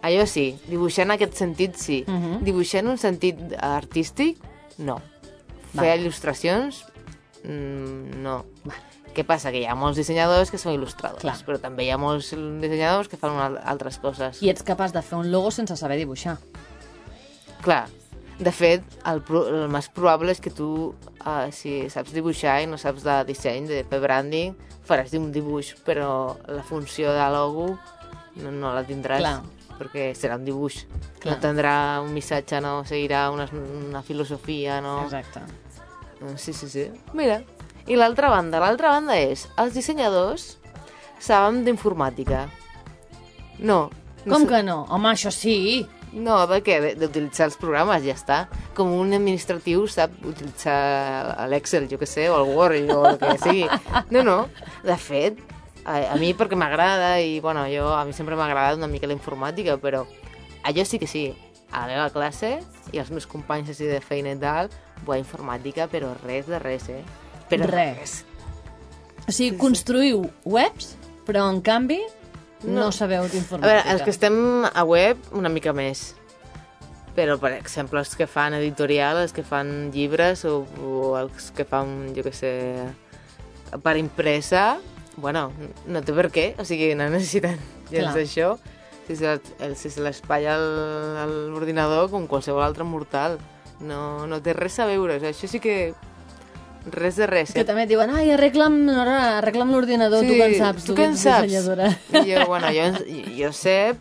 Allò 0.06 0.26
sí, 0.28 0.50
dibuixar 0.68 1.06
en 1.08 1.14
aquest 1.16 1.34
sentit 1.40 1.74
sí. 1.80 2.04
Mhm. 2.06 2.44
Dibuixar 2.44 2.84
en 2.84 2.88
un 2.92 2.98
sentit 3.00 3.38
artístic, 3.58 4.36
no. 4.78 5.00
Fer 5.74 5.88
Val. 5.90 5.98
il·lustracions, 6.00 6.84
mm, 7.44 8.22
no. 8.22 8.44
Què 9.16 9.24
passa? 9.24 9.50
Que 9.50 9.62
hi 9.62 9.66
ha 9.66 9.74
molts 9.74 9.96
dissenyadors 9.96 10.50
que 10.52 10.58
són 10.60 10.74
il·lustradors, 10.76 11.22
Clar. 11.22 11.36
però 11.46 11.58
també 11.58 11.84
hi 11.86 11.90
ha 11.90 11.96
molts 11.96 12.30
dissenyadors 12.30 13.08
que 13.08 13.16
fan 13.16 13.32
una, 13.32 13.46
altres 13.64 13.96
coses. 13.98 14.42
I 14.44 14.50
ets 14.52 14.62
capaç 14.62 14.92
de 14.92 15.00
fer 15.02 15.16
un 15.18 15.30
logo 15.32 15.50
sense 15.50 15.76
saber 15.76 15.96
dibuixar. 15.96 16.36
Clar, 17.62 17.86
De 18.38 18.52
fet, 18.52 18.82
el, 19.08 19.22
pro- 19.24 19.46
el 19.48 19.70
més 19.72 19.86
probable 19.88 20.28
és 20.30 20.40
que 20.44 20.50
tu, 20.52 20.92
uh, 21.24 21.46
si 21.56 21.88
saps 21.88 22.12
dibuixar 22.12 22.58
i 22.60 22.66
no 22.68 22.76
saps 22.76 23.00
de 23.02 23.14
disseny, 23.24 23.64
de 23.66 23.78
fer 23.88 23.98
branding, 24.02 24.52
faràs 24.84 25.14
un 25.16 25.30
dibuix, 25.32 25.70
però 25.86 26.36
la 26.52 26.60
funció 26.62 27.14
de 27.16 27.30
logo 27.32 27.78
no, 28.36 28.50
no 28.52 28.74
la 28.74 28.82
tindràs. 28.84 29.22
Clar. 29.24 29.40
Perquè 29.78 30.10
serà 30.16 30.36
un 30.36 30.44
dibuix. 30.44 30.82
Clar. 31.20 31.34
No 31.36 31.40
tindrà 31.42 31.74
un 32.04 32.12
missatge, 32.14 32.60
no 32.60 32.82
seguirà 32.88 33.30
una, 33.30 33.48
una 33.52 34.02
filosofia, 34.02 34.80
no... 34.80 35.02
Exacte. 35.04 35.40
Mm, 36.20 36.36
Sí, 36.40 36.52
sí, 36.52 36.68
sí. 36.68 36.86
Mira. 37.12 37.42
I 37.86 37.94
l'altra 37.94 38.28
banda, 38.32 38.58
l'altra 38.58 38.88
banda 38.90 39.14
és, 39.20 39.44
els 39.62 39.74
dissenyadors 39.76 40.56
saben 41.22 41.60
d'informàtica. 41.64 42.46
No. 43.58 43.90
no 44.24 44.32
Com 44.32 44.42
sa- 44.42 44.48
que 44.56 44.62
no? 44.66 44.80
Home, 44.90 45.12
això 45.12 45.30
sí. 45.30 45.86
No, 46.16 46.46
de 46.48 46.62
què? 46.64 46.78
De- 46.80 46.94
D'utilitzar 46.96 47.46
els 47.50 47.56
programes, 47.60 48.02
ja 48.04 48.14
està. 48.16 48.38
Com 48.76 48.90
un 48.96 49.12
administratiu 49.12 49.86
sap 49.86 50.10
utilitzar 50.24 51.46
l'Excel, 51.50 51.86
jo 51.90 51.98
que 52.00 52.06
sé, 52.08 52.28
o 52.30 52.38
el 52.40 52.54
Word, 52.56 52.90
o 52.94 53.02
el 53.10 53.18
que 53.20 53.36
sigui. 53.42 53.66
No, 54.10 54.22
no. 54.24 54.38
De 54.86 54.96
fet, 54.96 55.38
a, 55.86 55.96
a 56.12 56.16
mi 56.18 56.32
perquè 56.34 56.58
m'agrada, 56.58 57.14
i 57.22 57.38
bueno, 57.40 57.62
jo, 57.70 57.86
a 57.94 58.02
mi 58.04 58.12
sempre 58.12 58.34
m'ha 58.36 58.48
agradat 58.50 58.76
una 58.80 58.88
mica 58.90 59.06
la 59.06 59.14
informàtica, 59.16 59.78
però 59.78 60.02
allò 60.66 60.84
sí 60.84 60.98
que 60.98 61.06
sí. 61.06 61.28
A 61.70 61.80
la 61.82 61.86
meva 61.94 62.10
classe 62.14 62.60
i 62.94 62.98
els 63.02 63.08
meus 63.10 63.26
companys 63.26 63.72
així 63.72 63.88
de 63.90 63.98
feina 64.00 64.30
i 64.34 64.38
tal, 64.38 64.68
buah, 65.04 65.16
informàtica, 65.18 65.88
però 65.90 66.12
res 66.24 66.46
de 66.46 66.60
res, 66.62 66.86
eh? 66.94 67.02
Però 67.50 67.66
Res. 67.70 68.20
O 69.26 69.32
sigui, 69.34 69.56
construïu 69.58 70.20
webs, 70.46 70.92
però 71.26 71.48
en 71.50 71.58
canvi 71.66 71.98
no, 72.62 72.86
No. 72.86 72.92
sabeu 72.94 73.24
A 73.24 73.28
d'informàtica. 73.28 73.66
veure, 73.66 73.90
els 73.92 74.02
que 74.02 74.10
estem 74.14 74.36
a 74.72 74.84
web, 74.86 75.18
una 75.34 75.50
mica 75.50 75.72
més. 75.74 76.14
Però, 77.16 77.34
per 77.40 77.52
exemple, 77.56 77.98
els 77.98 78.14
que 78.14 78.26
fan 78.30 78.54
editorial, 78.54 79.18
els 79.24 79.32
que 79.34 79.42
fan 79.42 79.90
llibres 79.92 80.44
o, 80.44 80.64
o 80.84 81.16
els 81.18 81.50
que 81.56 81.64
fan, 81.64 82.12
jo 82.14 82.22
què 82.22 82.32
sé, 82.32 82.52
per 83.82 83.96
impresa, 83.98 84.76
bueno, 85.16 85.50
no 85.86 86.02
té 86.04 86.14
per 86.16 86.30
què, 86.32 86.46
o 86.60 86.64
sigui, 86.68 86.92
no 86.98 87.08
necessiten 87.12 87.58
gens 87.90 88.10
Clar. 88.10 88.14
d'això. 88.16 88.56
Si 89.06 89.14
se, 89.14 89.36
el, 89.62 89.76
si 89.78 89.90
se 89.92 90.02
l'espai 90.02 90.48
a 90.50 90.56
l'ordinador 90.58 92.10
com 92.10 92.26
qualsevol 92.26 92.64
altre 92.64 92.84
mortal. 92.84 93.38
No, 93.78 94.26
no 94.26 94.40
té 94.42 94.54
res 94.56 94.78
a 94.80 94.88
veure, 94.88 95.16
o 95.16 95.20
sigui, 95.20 95.32
això 95.34 95.50
sí 95.50 95.62
que... 95.62 95.78
Res 96.86 97.16
de 97.18 97.26
res. 97.26 97.50
Que 97.50 97.64
eh? 97.64 97.66
també 97.66 97.82
et 97.82 97.90
diuen, 97.90 98.12
ai, 98.14 98.28
arregla'm, 98.30 98.76
arregla'm 99.40 99.72
l'ordinador, 99.74 100.22
tu 100.22 100.36
que 100.38 100.44
en 100.46 100.54
saps, 100.54 100.84
tu 100.86 100.94
què 100.94 101.08
en 101.08 101.16
ets 101.16 101.24
saps? 101.24 101.56
I 102.14 102.28
jo, 102.28 102.44
bueno, 102.46 102.70
jo, 102.70 102.84
jo 103.34 103.50
sé 103.50 103.96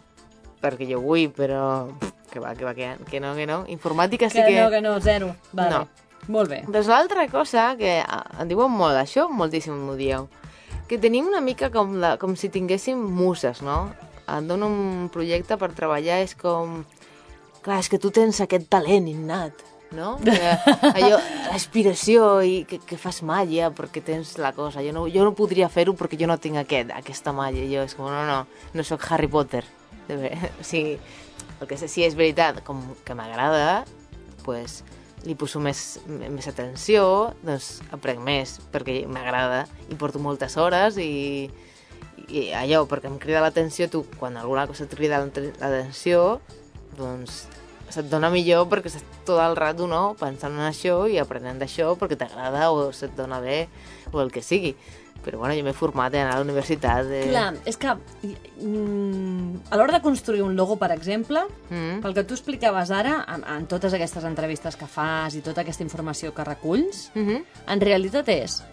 perquè 0.62 0.86
jo 0.90 1.00
vull, 1.02 1.32
però 1.34 1.88
que 2.32 2.42
va, 2.44 2.54
que 2.54 2.66
va, 2.68 2.74
que, 2.78 2.92
que 3.10 3.22
no, 3.24 3.34
que 3.38 3.48
no. 3.50 3.64
Informàtica 3.72 4.30
sí 4.30 4.42
Que 4.42 4.50
que... 4.50 4.62
no, 4.62 4.70
que 4.70 4.82
no, 4.82 5.00
zero. 5.02 5.36
Vale. 5.52 5.70
No. 5.72 6.06
Molt 6.28 6.50
bé. 6.50 6.64
Doncs 6.68 6.90
l'altra 6.90 7.28
cosa 7.30 7.76
que 7.78 8.00
en 8.02 8.50
diuen 8.50 8.74
molt, 8.74 8.98
això 8.98 9.28
moltíssim 9.30 9.76
m'ho 9.86 9.94
dieu, 9.98 10.26
que 10.90 11.00
tenim 11.02 11.28
una 11.28 11.42
mica 11.42 11.72
com, 11.74 11.96
la, 12.02 12.16
com 12.22 12.36
si 12.38 12.50
tinguéssim 12.54 13.00
muses, 13.00 13.62
no? 13.66 13.90
Et 14.26 14.50
dono 14.50 14.70
un 14.70 15.08
projecte 15.14 15.58
per 15.62 15.72
treballar, 15.78 16.22
és 16.26 16.36
com... 16.38 16.84
Clar, 17.66 17.80
és 17.82 17.90
que 17.90 17.98
tu 18.02 18.12
tens 18.14 18.38
aquest 18.44 18.68
talent 18.70 19.08
innat, 19.10 19.64
no? 19.98 20.16
Que, 20.26 20.52
allò, 20.92 21.18
l'aspiració 21.50 22.28
i 22.46 22.60
que, 22.70 22.80
que 22.86 22.98
fas 23.02 23.24
màgia 23.26 23.72
perquè 23.74 24.04
tens 24.06 24.36
la 24.42 24.54
cosa. 24.58 24.84
Jo 24.86 24.94
no, 24.94 25.06
jo 25.10 25.26
no 25.26 25.34
podria 25.38 25.70
fer-ho 25.74 25.96
perquè 25.98 26.20
jo 26.22 26.30
no 26.30 26.38
tinc 26.42 26.62
aquest, 26.62 26.94
aquesta 26.94 27.34
màgia. 27.34 27.66
Jo 27.72 27.86
és 27.90 27.98
com, 27.98 28.10
no, 28.12 28.26
no, 28.30 28.44
no 28.74 28.86
sóc 28.86 29.06
Harry 29.12 29.30
Potter. 29.32 29.66
De. 30.10 30.34
O 30.62 30.66
sigui, 30.66 31.00
el 31.62 31.70
que 31.70 31.78
sé 31.82 31.90
si 31.90 32.06
és 32.06 32.18
veritat, 32.18 32.62
com 32.66 32.82
que 33.06 33.18
m'agrada, 33.18 33.86
pues, 34.46 34.84
li 35.26 35.36
poso 35.36 35.60
més, 35.60 36.00
més 36.08 36.48
atenció, 36.48 37.34
doncs 37.46 37.80
aprenc 37.96 38.22
més, 38.22 38.60
perquè 38.74 39.02
m'agrada 39.10 39.64
i 39.90 39.98
porto 39.98 40.22
moltes 40.22 40.56
hores 40.62 41.00
i, 41.02 41.50
i 42.30 42.48
allò, 42.54 42.84
perquè 42.90 43.10
em 43.10 43.18
crida 43.22 43.42
l'atenció, 43.42 43.90
tu, 43.90 44.04
quan 44.20 44.38
alguna 44.38 44.68
cosa 44.70 44.86
et 44.86 44.94
crida 44.96 45.20
l'ate- 45.24 45.52
l'atenció, 45.60 46.40
doncs 46.98 47.46
se't 47.90 48.08
dona 48.10 48.32
millor 48.34 48.66
perquè 48.70 48.90
estàs 48.90 49.04
tot 49.28 49.40
el 49.44 49.54
rato 49.58 49.86
no, 49.88 50.16
pensant 50.20 50.56
en 50.58 50.66
això 50.68 51.04
i 51.10 51.20
aprenent 51.22 51.60
d'això 51.62 51.92
perquè 52.00 52.18
t'agrada 52.18 52.72
o 52.74 52.92
se't 52.94 53.14
dona 53.18 53.40
bé 53.44 53.66
o 54.12 54.22
el 54.24 54.32
que 54.34 54.42
sigui. 54.46 54.74
Però 55.26 55.40
bueno, 55.42 55.56
jo 55.58 55.64
m'he 55.66 55.74
format 55.74 56.14
en 56.14 56.28
a 56.28 56.36
la 56.36 56.42
universitat. 56.46 57.08
De... 57.10 57.24
Clar, 57.32 57.56
és 57.66 57.78
que 57.82 57.96
mm, 58.62 59.72
a 59.72 59.78
l'hora 59.80 59.96
de 59.98 60.02
construir 60.04 60.44
un 60.46 60.56
logo, 60.56 60.78
per 60.78 60.92
exemple, 60.94 61.42
Mm. 61.70 62.02
pel 62.04 62.14
que 62.14 62.24
tu 62.24 62.36
explicaves 62.36 62.92
ara, 62.92 63.26
en, 63.34 63.44
en 63.44 63.66
totes 63.66 63.94
aquestes 63.98 64.24
entrevistes 64.24 64.76
que 64.78 64.86
fas 64.86 65.34
i 65.36 65.42
tota 65.42 65.62
aquesta 65.66 65.84
informació 65.84 66.34
que 66.34 66.44
reculls, 66.44 67.10
Mm 67.16 67.26
-hmm. 67.28 67.44
en 67.68 67.82
realitat 67.82 68.30
és 68.30 68.64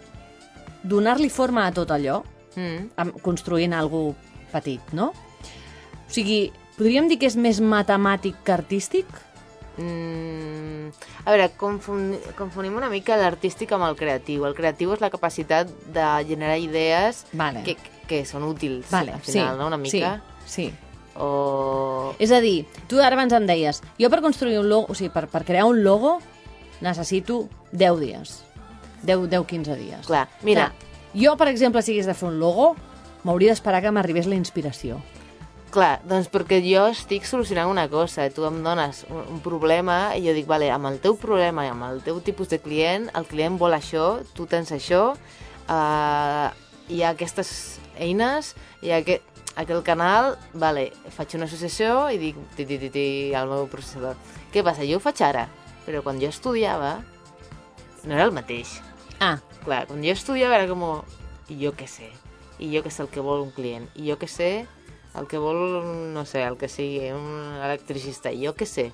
donar-li 0.83 1.29
forma 1.29 1.65
a 1.65 1.71
tot 1.71 1.89
allò, 1.89 2.23
mm. 2.55 2.89
amb- 2.97 3.21
construint 3.21 3.73
algú 3.73 4.13
petit, 4.51 4.81
no? 4.93 5.07
O 5.07 6.09
sigui, 6.13 6.51
podríem 6.77 7.07
dir 7.07 7.17
que 7.17 7.25
és 7.25 7.35
més 7.35 7.59
matemàtic 7.61 8.35
que 8.43 8.51
artístic? 8.51 9.05
Mm, 9.77 10.91
a 11.25 11.31
veure, 11.31 11.49
confon, 11.57 12.13
confonim 12.37 12.75
una 12.77 12.91
mica 12.93 13.17
l'artístic 13.17 13.73
amb 13.73 13.87
el 13.87 13.97
creatiu. 13.97 14.45
El 14.45 14.55
creatiu 14.57 14.93
és 14.93 15.01
la 15.01 15.09
capacitat 15.13 15.71
de 15.93 16.07
generar 16.29 16.59
idees 16.61 17.25
Vale. 17.33 17.63
que, 17.65 17.77
que 18.09 18.23
són 18.29 18.45
útils, 18.45 18.89
Vale, 18.93 19.15
al 19.17 19.23
final, 19.25 19.55
sí, 19.55 19.59
no? 19.59 19.67
Una 19.71 19.81
mica. 19.81 20.15
Sí, 20.45 20.69
sí. 20.69 20.73
O... 21.15 22.13
És 22.21 22.31
a 22.33 22.39
dir, 22.41 22.65
tu 22.89 23.01
ara 23.01 23.17
abans 23.17 23.33
em 23.37 23.45
deies, 23.49 23.83
jo 23.99 24.09
per 24.09 24.21
construir 24.25 24.57
un 24.61 24.69
logo, 24.69 24.93
o 24.93 24.97
sigui, 24.97 25.11
per, 25.13 25.27
per 25.29 25.43
crear 25.45 25.65
un 25.69 25.83
logo 25.85 26.17
necessito 26.81 27.47
10 27.71 27.99
dies. 28.01 28.39
10, 29.03 29.27
10 29.29 29.45
15 29.45 29.77
dies. 29.77 30.07
Clar, 30.07 30.27
mira. 30.41 30.71
Clar, 30.71 30.93
jo, 31.13 31.35
per 31.37 31.49
exemple, 31.51 31.81
si 31.81 31.93
hagués 31.93 32.09
de 32.09 32.15
fer 32.17 32.29
un 32.29 32.39
logo, 32.41 32.73
m'hauria 33.23 33.53
d'esperar 33.53 33.83
que 33.83 33.91
m'arribés 33.93 34.29
la 34.29 34.37
inspiració. 34.39 34.99
Clar, 35.73 36.03
doncs 36.05 36.27
perquè 36.29 36.59
jo 36.61 36.83
estic 36.91 37.23
solucionant 37.25 37.71
una 37.71 37.87
cosa, 37.89 38.27
tu 38.29 38.43
em 38.45 38.59
dones 38.61 38.99
un, 39.07 39.23
un 39.33 39.39
problema 39.41 40.13
i 40.13 40.21
jo 40.21 40.35
dic, 40.35 40.45
vale, 40.45 40.67
amb 40.69 40.85
el 40.91 40.99
teu 41.01 41.15
problema 41.17 41.63
i 41.65 41.71
amb 41.71 41.87
el 41.87 42.03
teu 42.05 42.19
tipus 42.21 42.51
de 42.51 42.59
client, 42.61 43.07
el 43.17 43.25
client 43.25 43.57
vol 43.57 43.73
això, 43.73 44.19
tu 44.37 44.45
tens 44.45 44.69
això, 44.75 45.15
uh, 45.65 46.45
hi 46.93 47.01
ha 47.01 47.13
aquestes 47.15 47.53
eines, 47.97 48.51
hi 48.85 48.93
ha 48.93 48.99
aquest, 49.01 49.25
aquell 49.57 49.81
canal, 49.87 50.35
vale, 50.53 50.91
faig 51.15 51.33
una 51.39 51.49
associació 51.49 52.05
i 52.13 52.21
dic 52.21 52.37
ti, 52.53 52.67
ti, 52.69 52.77
ti, 52.77 52.91
ti, 52.93 53.07
al 53.33 53.49
meu 53.49 53.65
processador. 53.71 54.21
Què 54.53 54.61
passa? 54.61 54.85
Jo 54.85 55.01
ho 55.01 55.03
faig 55.03 55.25
ara, 55.25 55.47
però 55.87 56.03
quan 56.05 56.21
jo 56.21 56.29
estudiava 56.29 56.99
no 58.03 58.13
era 58.13 58.29
el 58.29 58.35
mateix. 58.35 58.77
Ah, 59.17 59.39
Clar, 59.63 59.87
quan 59.87 60.05
jo 60.05 60.13
estudiava 60.13 60.59
era 60.59 60.69
com... 60.69 60.85
I 61.49 61.57
jo 61.59 61.73
què 61.75 61.89
sé? 61.89 62.13
I 62.61 62.69
jo 62.75 62.85
què 62.85 62.91
sé 62.93 63.03
el 63.03 63.11
que 63.11 63.23
vol 63.23 63.41
un 63.47 63.51
client? 63.55 63.89
I 63.97 64.11
jo 64.11 64.21
què 64.21 64.29
sé 64.29 64.49
el 65.19 65.27
que 65.27 65.37
vol, 65.37 65.59
no 66.13 66.25
sé, 66.25 66.43
el 66.43 66.57
que 66.57 66.69
sigui 66.71 67.11
un 67.13 67.59
electricista? 67.61 68.31
Jo 68.33 68.55
què 68.57 68.67
sé? 68.69 68.89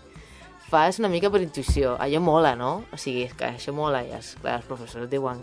Fas 0.69 0.99
una 1.01 1.09
mica 1.09 1.31
per 1.33 1.41
intuïció. 1.41 1.95
Allò 2.01 2.19
mola, 2.21 2.53
no? 2.59 2.83
O 2.93 2.99
sigui, 2.99 3.23
és 3.29 3.33
que 3.38 3.47
això 3.47 3.73
mola. 3.73 4.03
I 4.05 4.13
els, 4.19 4.35
clar, 4.41 4.59
els 4.59 4.67
professors 4.69 5.09
diuen 5.09 5.41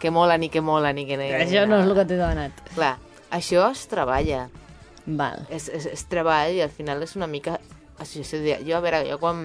que 0.00 0.10
mola 0.12 0.36
ni 0.38 0.48
que 0.52 0.60
mola 0.60 0.92
ni 0.92 1.06
que... 1.08 1.16
això 1.16 1.66
no 1.68 1.80
és 1.80 1.88
el 1.88 1.96
que 1.96 2.04
t'he 2.04 2.18
demanat. 2.20 2.62
Clar, 2.74 2.94
això 3.34 3.66
es 3.70 3.86
treballa. 3.90 4.46
Val. 5.06 5.44
És, 5.52 5.68
és, 5.68 5.86
és 5.92 6.06
treball 6.10 6.56
i 6.56 6.62
al 6.64 6.72
final 6.72 7.02
és 7.04 7.16
una 7.16 7.28
mica 7.30 7.58
associació 7.98 8.40
de... 8.44 8.58
Jo, 8.66 8.78
a 8.78 8.84
veure, 8.84 9.04
jo 9.10 9.20
quan... 9.22 9.44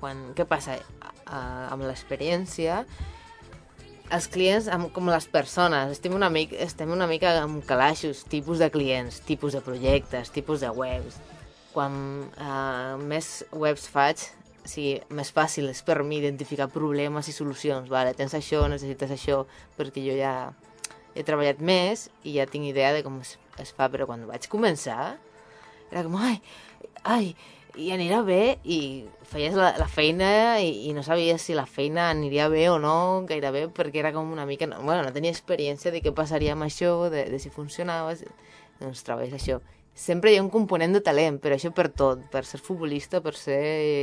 quan 0.00 0.30
què 0.36 0.46
passa? 0.48 0.78
A, 1.26 1.40
amb 1.74 1.82
l'experiència, 1.82 2.84
els 4.14 4.28
clients, 4.30 4.68
amb, 4.70 4.90
com 4.94 5.08
les 5.10 5.26
persones, 5.30 5.90
estem 5.96 6.14
una, 6.14 6.28
mica, 6.30 6.56
estem 6.62 6.90
una 6.94 7.08
mica 7.10 7.32
amb 7.42 7.64
calaixos, 7.66 8.24
tipus 8.30 8.62
de 8.62 8.70
clients, 8.70 9.20
tipus 9.26 9.56
de 9.56 9.62
projectes, 9.64 10.30
tipus 10.34 10.62
de 10.62 10.70
webs. 10.70 11.18
Quan 11.74 11.96
uh, 12.40 12.96
més 13.02 13.44
webs 13.52 13.88
faig, 13.92 14.22
o 14.62 14.70
sigui, 14.70 15.00
més 15.14 15.32
fàcil 15.34 15.68
és 15.70 15.82
per 15.86 15.98
mi 16.06 16.20
identificar 16.20 16.70
problemes 16.72 17.28
i 17.28 17.34
solucions. 17.34 17.90
Vale, 17.92 18.14
tens 18.18 18.34
això, 18.38 18.64
necessites 18.70 19.12
això, 19.14 19.42
perquè 19.76 20.04
jo 20.06 20.16
ja 20.18 20.36
he 21.16 21.24
treballat 21.26 21.60
més 21.64 22.08
i 22.24 22.36
ja 22.38 22.46
tinc 22.50 22.70
idea 22.70 22.92
de 22.94 23.02
com 23.06 23.20
es, 23.22 23.36
es 23.62 23.72
fa, 23.74 23.90
però 23.92 24.08
quan 24.08 24.26
vaig 24.28 24.48
començar 24.52 25.16
era 25.90 26.02
com, 26.02 26.16
ai, 26.18 26.40
ai, 27.06 27.30
i 27.76 27.90
anirà 27.92 28.22
bé, 28.24 28.56
i 28.64 29.06
feies 29.28 29.54
la, 29.56 29.70
la 29.78 29.86
feina 29.90 30.28
i, 30.62 30.88
i 30.88 30.94
no 30.96 31.02
sabies 31.04 31.44
si 31.44 31.54
la 31.56 31.66
feina 31.68 32.08
aniria 32.10 32.48
bé 32.52 32.66
o 32.72 32.78
no, 32.80 33.24
gairebé, 33.28 33.66
perquè 33.74 34.00
era 34.00 34.12
com 34.16 34.32
una 34.32 34.46
mica... 34.48 34.68
No, 34.70 34.80
bueno, 34.82 35.02
no 35.04 35.12
tenia 35.12 35.34
experiència 35.34 35.92
de 35.92 36.00
què 36.04 36.12
passaria 36.16 36.54
amb 36.56 36.66
això, 36.66 37.10
de, 37.12 37.26
de 37.30 37.40
si 37.42 37.52
funcionava, 37.52 38.14
doncs 38.80 39.04
treballes 39.06 39.36
això. 39.36 39.60
Sempre 39.96 40.32
hi 40.32 40.40
ha 40.40 40.44
un 40.44 40.52
component 40.52 40.96
de 40.96 41.02
talent, 41.04 41.38
però 41.40 41.56
això 41.56 41.72
per 41.76 41.88
tot, 41.96 42.24
per 42.32 42.44
ser 42.48 42.60
futbolista, 42.60 43.22
per 43.24 43.36
ser, 43.36 43.60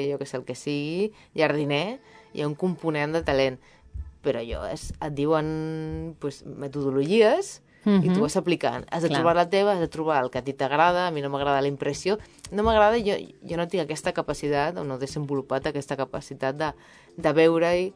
jo 0.10 0.22
que 0.22 0.30
sé, 0.30 0.40
el 0.40 0.46
que 0.48 0.58
sigui, 0.58 1.12
jardiner, 1.38 2.00
hi 2.34 2.42
ha 2.42 2.50
un 2.50 2.58
component 2.58 3.14
de 3.18 3.26
talent. 3.26 3.60
Però 4.24 4.42
jo, 4.46 4.62
és, 4.70 4.92
et 5.04 5.14
diuen 5.18 5.48
pues, 6.22 6.42
metodologies 6.48 7.58
i 7.86 8.10
tu 8.14 8.22
vas 8.22 8.36
aplicant. 8.40 8.86
Has 8.92 9.04
de 9.04 9.10
Clar. 9.10 9.20
trobar 9.20 9.36
la 9.36 9.50
teva, 9.52 9.74
has 9.74 9.80
de 9.80 9.90
trobar 9.92 10.22
el 10.24 10.32
que 10.32 10.40
a 10.40 10.44
ti 10.44 10.54
t'agrada, 10.54 11.08
a 11.08 11.12
mi 11.12 11.22
no 11.22 11.30
m'agrada 11.30 11.62
la 11.62 11.68
impressió. 11.68 12.18
No 12.52 12.64
m'agrada, 12.64 12.98
jo, 13.04 13.18
jo 13.44 13.60
no 13.60 13.68
tinc 13.68 13.84
aquesta 13.84 14.14
capacitat, 14.16 14.78
o 14.78 14.86
no 14.88 14.96
he 14.96 15.04
desenvolupat 15.04 15.68
aquesta 15.68 15.98
capacitat 16.00 16.56
de, 16.56 16.72
de 17.18 17.34
veure-hi, 17.36 17.92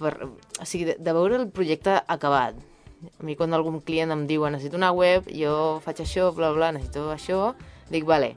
per, 0.00 0.14
o 0.60 0.66
sigui, 0.66 0.90
de, 0.90 0.96
de 1.00 1.16
veure 1.16 1.40
el 1.40 1.48
projecte 1.48 2.02
acabat. 2.06 2.58
A 3.06 3.24
mi 3.24 3.36
quan 3.36 3.54
algun 3.54 3.80
client 3.84 4.12
em 4.12 4.26
diu 4.28 4.44
necessito 4.50 4.76
una 4.76 4.92
web, 4.92 5.28
jo 5.32 5.80
faig 5.84 6.04
això, 6.04 6.30
bla, 6.36 6.52
bla, 6.56 6.72
necessito 6.76 7.08
això, 7.14 7.54
dic, 7.88 8.04
vale, 8.08 8.34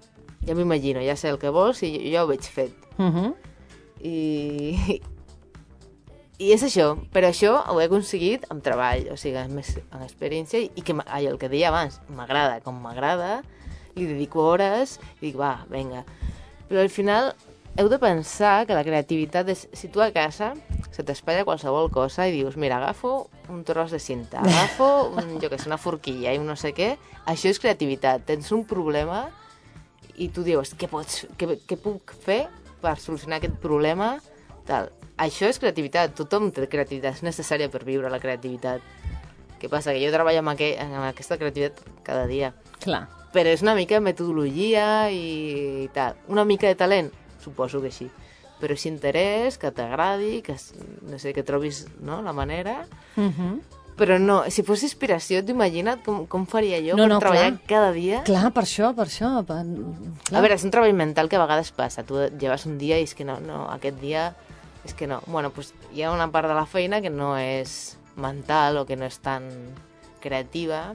ja 0.48 0.56
m'imagino, 0.56 1.04
ja 1.04 1.16
sé 1.20 1.34
el 1.34 1.40
que 1.40 1.52
vols 1.52 1.84
i 1.84 1.94
jo, 1.96 2.04
ja 2.14 2.24
ho 2.24 2.32
veig 2.32 2.48
fet. 2.48 2.76
Uh 2.98 3.12
-huh. 3.12 3.34
I, 4.00 5.02
i 6.40 6.54
és 6.56 6.64
això, 6.64 6.94
però 7.14 7.28
això 7.34 7.52
ho 7.68 7.80
he 7.82 7.86
aconseguit 7.90 8.46
amb 8.50 8.64
treball, 8.64 9.10
o 9.12 9.18
sigui, 9.20 9.36
amb, 9.42 9.58
més- 9.60 9.76
amb 9.92 10.06
experiència 10.06 10.62
i 10.64 10.82
que, 10.86 10.96
ai, 11.06 11.26
el 11.28 11.38
que 11.42 11.50
deia 11.52 11.68
abans, 11.70 12.00
m'agrada 12.16 12.62
com 12.64 12.78
m'agrada, 12.80 13.42
li 13.98 14.06
dedico 14.08 14.46
hores 14.54 14.98
i 15.20 15.26
dic, 15.28 15.36
va, 15.40 15.66
vinga. 15.70 16.06
Però 16.70 16.80
al 16.80 16.90
final 16.94 17.34
heu 17.80 17.90
de 17.92 18.00
pensar 18.00 18.66
que 18.68 18.74
la 18.78 18.86
creativitat 18.88 19.50
és, 19.52 19.66
si 19.74 19.90
tu 19.92 20.02
a 20.02 20.12
casa 20.16 20.54
se 20.96 21.04
t'espatlla 21.04 21.44
qualsevol 21.48 21.92
cosa 21.92 22.26
i 22.28 22.32
dius, 22.34 22.56
mira, 22.58 22.78
agafo 22.80 23.28
un 23.50 23.64
tros 23.68 23.92
de 23.92 24.00
cinta, 24.00 24.40
agafo, 24.46 25.10
un, 25.20 25.36
jo 25.44 25.50
que 25.52 25.60
sé, 25.60 25.68
una 25.68 25.78
forquilla 25.78 26.32
i 26.34 26.40
un 26.40 26.48
no 26.48 26.56
sé 26.56 26.72
què, 26.78 26.94
això 27.28 27.52
és 27.52 27.60
creativitat. 27.60 28.24
Tens 28.28 28.52
un 28.56 28.64
problema 28.68 29.26
i 30.16 30.30
tu 30.32 30.44
dius, 30.44 30.72
què, 30.80 30.88
pots, 30.92 31.26
què, 31.40 31.60
què 31.68 31.78
puc 31.80 32.16
fer 32.24 32.46
per 32.82 32.96
solucionar 33.00 33.38
aquest 33.42 33.60
problema? 33.60 34.16
Tal. 34.70 34.92
Això 35.20 35.50
és 35.50 35.60
creativitat, 35.60 36.14
tothom 36.16 36.52
té 36.56 36.68
creativitat, 36.70 37.18
és 37.18 37.26
necessària 37.26 37.68
per 37.74 37.82
viure 37.88 38.12
la 38.12 38.22
creativitat. 38.24 38.84
Què 39.60 39.68
passa? 39.68 39.92
Que 39.92 40.00
jo 40.00 40.12
treballo 40.14 40.40
amb, 40.40 40.54
aqu 40.54 40.70
amb 40.80 41.02
aquesta 41.10 41.40
creativitat 41.42 41.82
cada 42.08 42.28
dia. 42.30 42.54
Clar. 42.80 43.08
Però 43.34 43.52
és 43.52 43.62
una 43.66 43.76
mica 43.76 44.00
metodologia 44.02 45.10
i, 45.12 45.84
i 45.84 45.90
tal. 45.94 46.16
Una 46.32 46.46
mica 46.48 46.70
de 46.70 46.78
talent? 46.80 47.12
Suposo 47.44 47.82
que 47.84 47.92
sí. 47.92 48.08
Però 48.60 48.76
si 48.76 48.90
interès, 48.92 49.58
que 49.60 49.72
t'agradi, 49.76 50.40
que, 50.44 50.56
no 51.08 51.20
sé, 51.20 51.34
que 51.36 51.44
trobis 51.44 51.86
no, 52.00 52.22
la 52.22 52.34
manera... 52.34 52.86
Uh 53.18 53.30
-huh. 53.30 53.60
Però 54.00 54.16
no, 54.18 54.46
si 54.48 54.64
fos 54.64 54.82
inspiració, 54.84 55.44
t'ho 55.44 55.52
imagina't 55.52 56.00
com, 56.06 56.26
com 56.26 56.46
faria 56.48 56.80
jo 56.80 56.96
No, 56.96 57.04
per 57.04 57.10
no, 57.10 57.20
treballar 57.20 57.50
clar. 57.50 57.68
cada 57.68 57.92
dia? 57.92 58.24
Clar, 58.24 58.54
per 58.54 58.64
això, 58.64 58.96
per 58.96 59.08
això. 59.08 59.44
Per... 59.44 59.58
A 60.32 60.40
veure, 60.40 60.56
és 60.56 60.64
un 60.64 60.72
treball 60.72 60.94
mental 60.94 61.28
que 61.28 61.36
a 61.36 61.42
vegades 61.44 61.72
passa. 61.72 62.04
Tu 62.04 62.16
lleves 62.40 62.66
un 62.66 62.78
dia 62.78 62.98
i 62.98 63.04
és 63.04 63.14
que 63.14 63.26
no, 63.26 63.40
no, 63.42 63.68
aquest 63.74 64.00
dia 64.00 64.36
és 64.86 64.94
que 64.94 65.08
no. 65.08 65.22
Bueno, 65.28 65.50
pues 65.52 65.74
hi 65.94 66.04
ha 66.04 66.12
una 66.12 66.30
part 66.32 66.48
de 66.48 66.56
la 66.56 66.66
feina 66.66 67.02
que 67.02 67.10
no 67.10 67.34
és 67.38 67.98
mental 68.16 68.78
o 68.78 68.86
que 68.86 68.96
no 68.96 69.06
és 69.06 69.18
tan 69.20 69.48
creativa 70.20 70.94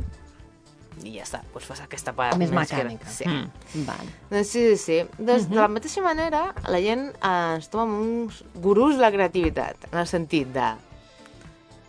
i 1.03 1.17
ja 1.17 1.25
està, 1.25 1.41
doncs 1.53 1.65
fas 1.67 1.81
aquesta 1.83 2.13
part 2.15 2.37
Més 2.39 2.53
menys 2.55 2.71
mecànica. 2.71 3.05
cre- 3.09 3.15
Sí. 3.17 3.25
Mm. 3.27 3.85
Val. 3.87 4.11
Doncs 4.31 4.49
sí, 4.49 4.61
sí, 4.71 4.77
sí. 4.77 4.99
Doncs, 5.19 5.49
De 5.51 5.57
la 5.57 5.67
mateixa 5.69 6.01
manera, 6.05 6.55
la 6.71 6.81
gent 6.81 7.09
eh, 7.11 7.55
ens 7.57 7.69
toma 7.69 7.83
amb 7.89 8.01
uns 8.01 8.45
gurús 8.55 8.95
de 8.95 9.01
la 9.03 9.11
creativitat, 9.11 9.89
en 9.93 9.99
el 9.99 10.07
sentit 10.07 10.49
de... 10.55 10.69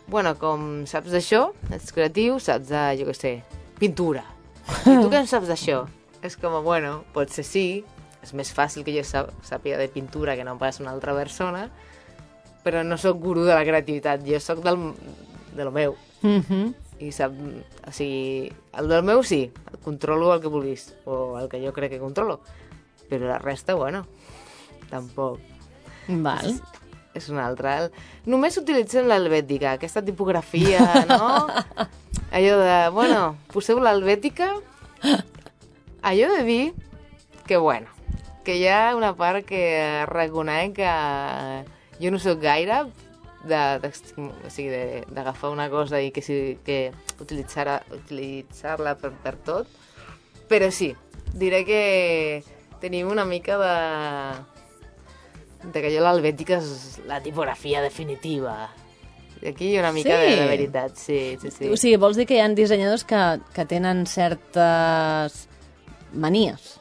Bueno, 0.08 0.36
com 0.38 0.86
saps 0.86 1.10
d'això, 1.14 1.48
ets 1.74 1.92
creatiu, 1.94 2.40
saps 2.40 2.68
de, 2.70 2.82
jo 3.00 3.06
què 3.10 3.14
sé, 3.18 3.32
pintura. 3.80 4.24
I 4.86 4.98
tu 5.02 5.10
què 5.14 5.22
en 5.24 5.28
saps 5.30 5.48
d'això? 5.50 5.84
És 6.26 6.36
com, 6.42 6.58
bueno, 6.66 7.04
potser 7.14 7.46
sí, 7.46 7.84
és 8.26 8.34
més 8.34 8.52
fàcil 8.54 8.86
que 8.86 8.94
jo 8.96 9.04
sàpiga 9.06 9.78
de 9.78 9.88
pintura 9.94 10.36
que 10.36 10.46
no 10.48 10.58
pas 10.58 10.82
una 10.82 10.92
altra 10.96 11.14
persona, 11.14 11.68
però 12.66 12.82
no 12.84 12.98
sóc 12.98 13.20
gurú 13.22 13.46
de 13.46 13.54
la 13.54 13.66
creativitat, 13.66 14.26
jo 14.26 14.40
sóc 14.42 14.64
del, 14.66 14.90
de 15.54 15.64
lo 15.64 15.72
meu. 15.72 15.96
Uh 16.24 16.42
-huh. 16.42 16.74
I 17.00 17.12
sap, 17.12 17.32
o 17.88 17.92
sigui, 17.92 18.52
el 18.74 18.88
del 18.88 19.04
meu 19.04 19.22
sí, 19.24 19.52
controlo 19.84 20.34
el 20.34 20.42
que 20.42 20.48
vulguis, 20.48 20.96
o 21.06 21.38
el 21.40 21.50
que 21.50 21.62
jo 21.62 21.74
crec 21.74 21.92
que 21.92 22.00
controlo, 22.00 22.40
però 23.10 23.28
la 23.28 23.38
resta, 23.38 23.76
bueno, 23.76 24.08
tampoc. 24.90 25.40
Val. 26.08 26.60
És 27.14 27.30
una 27.30 27.46
altra. 27.46 27.84
El... 27.84 27.92
Només 28.26 28.58
utilitzen 28.58 29.08
l'helvètica, 29.08 29.72
aquesta 29.74 30.02
tipografia, 30.02 31.06
no? 31.08 31.48
Allò 32.36 32.58
de, 32.60 32.90
bueno, 32.90 33.38
poseu 33.54 33.80
l'helvètica, 33.80 34.56
allò 36.02 36.28
de 36.36 36.44
dir 36.44 36.74
que, 37.48 37.58
bueno, 37.58 37.95
que 38.46 38.56
hi 38.60 38.68
ha 38.70 38.94
una 38.96 39.14
part 39.18 39.46
que 39.48 40.06
reconec 40.10 40.76
que 40.78 40.92
jo 42.00 42.12
no 42.14 42.20
sóc 42.22 42.40
gaire 42.44 42.84
de, 43.46 43.60
o 44.18 44.50
sigui, 44.50 44.70
d'agafar 45.14 45.52
una 45.54 45.68
cosa 45.70 46.00
i 46.02 46.12
que, 46.14 46.22
sí, 46.26 46.58
que 46.66 46.92
utilitzar-la 47.22 47.80
utilitzar 47.94 48.78
per, 49.02 49.12
per 49.24 49.36
tot, 49.46 49.68
però 50.50 50.70
sí, 50.74 50.94
diré 51.34 51.64
que 51.68 52.44
tenim 52.82 53.10
una 53.12 53.26
mica 53.26 53.58
de 53.62 53.76
de 55.66 55.82
que 55.82 55.90
jo 55.90 56.02
l'helvètica 56.06 56.60
és 56.62 57.00
la 57.10 57.18
tipografia 57.26 57.82
definitiva. 57.82 58.68
Aquí 59.46 59.72
hi 59.72 59.78
ha 59.78 59.82
una 59.82 59.92
mica 59.96 60.14
Sí. 60.14 60.30
de, 60.30 60.36
de 60.42 60.48
veritat, 60.48 60.96
sí, 60.96 61.20
sí, 61.42 61.50
sí. 61.52 61.70
O 61.74 61.78
sigui, 61.78 61.98
vols 61.98 62.18
dir 62.18 62.28
que 62.30 62.38
hi 62.38 62.42
ha 62.44 62.50
dissenyadors 62.54 63.04
que, 63.04 63.22
que 63.54 63.66
tenen 63.66 64.06
certes 64.06 65.48
manies 66.14 66.76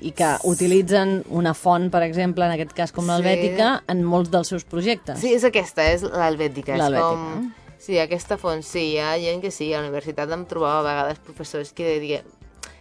i 0.00 0.12
que 0.12 0.36
utilitzen 0.46 1.24
una 1.30 1.54
font, 1.54 1.88
per 1.90 2.02
exemple, 2.06 2.44
en 2.46 2.52
aquest 2.54 2.72
cas 2.76 2.92
com 2.92 3.04
Sí. 3.04 3.10
l'helvètica, 3.10 3.82
en 3.88 4.04
molts 4.04 4.30
dels 4.30 4.48
seus 4.48 4.64
projectes. 4.64 5.18
Sí, 5.20 5.32
és 5.34 5.44
aquesta, 5.44 5.90
és 5.92 6.02
l'helvètica. 6.02 6.76
L'helvètica. 6.76 7.08
com... 7.08 7.52
Sí, 7.78 7.98
aquesta 7.98 8.36
font, 8.36 8.62
sí, 8.66 8.94
hi 8.94 8.98
ha 8.98 9.12
gent 9.22 9.40
que 9.40 9.50
sí, 9.54 9.72
a 9.72 9.78
la 9.80 9.86
universitat 9.86 10.30
em 10.34 10.44
trobava 10.50 10.80
a 10.80 10.82
vegades 10.82 11.18
professors 11.22 11.72
que 11.72 11.98
diuen 12.02 12.26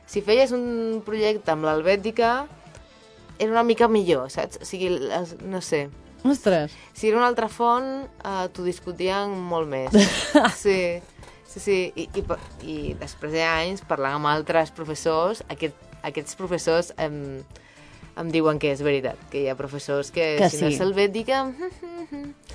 si 0.08 0.21
feies 0.23 0.51
un 0.56 1.01
projecte 1.06 1.51
amb 1.51 1.65
l'helvètica 1.67 2.47
era 3.38 3.51
una 3.51 3.63
mica 3.63 3.88
millor, 3.88 4.32
saps? 4.32 4.58
O 4.62 4.65
sigui, 4.65 4.89
no 5.45 5.62
sé, 5.62 5.89
Ostres, 6.23 6.71
si 6.97 7.10
era 7.10 7.17
una 7.19 7.27
altra 7.27 7.47
font, 7.47 8.08
uh, 8.25 8.47
t'ho 8.51 8.63
discutien 8.65 9.30
molt 9.38 9.69
més. 9.69 9.93
Sí, 10.58 10.97
sí, 11.45 11.60
sí. 11.60 11.77
I, 11.95 12.08
i, 12.17 12.23
i 12.65 12.77
després 12.99 13.32
d'anys, 13.38 13.84
parlant 13.88 14.17
amb 14.17 14.25
altres 14.32 14.71
professors, 14.75 15.43
aquest, 15.53 15.75
aquests 16.03 16.36
professors 16.36 16.93
em, 16.97 17.43
em 18.17 18.29
diuen 18.33 18.60
que 18.60 18.71
és 18.73 18.81
veritat, 18.81 19.17
que 19.31 19.43
hi 19.43 19.49
ha 19.49 19.55
professors 19.55 20.12
que, 20.12 20.36
Que 20.39 20.49
si 20.49 20.62
no 20.63 20.69
sí. 20.69 20.75
és 20.75 20.81
helvètica... 20.81 21.43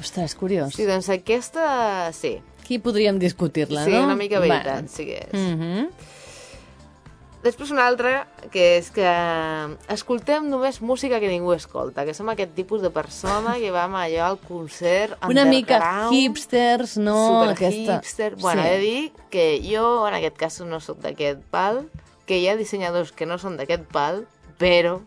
ostres, 0.00 0.35
curiós. 0.35 0.74
Sí, 0.74 0.87
doncs 0.88 1.09
aquesta, 1.12 2.11
sí. 2.12 2.40
Aquí 2.62 2.78
podríem 2.78 3.18
discutir-la, 3.18 3.85
Sí, 3.85 3.90
no? 3.92 4.05
una 4.05 4.16
mica 4.16 4.38
veritat, 4.40 4.85
Va. 4.87 4.88
sí 4.88 5.05
que 5.07 5.20
és. 5.28 5.38
Mhm. 5.38 5.88
Després 7.42 7.72
una 7.74 7.88
altra, 7.88 8.28
que 8.55 8.76
és 8.78 8.92
que 8.94 9.02
escoltem 9.90 10.44
només 10.46 10.76
música 10.81 11.18
que 11.18 11.26
ningú 11.26 11.50
escolta, 11.57 12.05
que 12.07 12.14
som 12.14 12.28
aquest 12.31 12.52
tipus 12.55 12.85
de 12.85 12.90
persona 12.94 13.57
que 13.59 13.72
vam 13.74 13.96
allò 13.98 14.28
al 14.28 14.38
concert 14.38 15.16
Una 15.26 15.42
mica 15.44 15.81
hipsters, 16.14 16.96
no? 17.02 17.16
super 17.26 17.50
Aquesta... 17.57 17.96
hipster. 17.98 18.37
Bueno, 18.37 18.62
sí. 18.62 18.68
he 18.68 18.70
de 18.76 18.78
dir 18.78 19.12
que 19.35 19.46
jo 19.66 20.07
en 20.07 20.14
aquest 20.20 20.38
cas 20.38 20.61
no 20.62 20.78
sóc 20.78 21.02
d'aquest 21.02 21.42
pal, 21.50 21.83
que 22.26 22.38
hi 22.38 22.48
ha 22.48 22.56
dissenyadors 22.56 23.12
que 23.12 23.26
no 23.26 23.38
són 23.38 23.56
d'aquest 23.58 23.88
pal, 23.92 24.24
però 24.58 25.00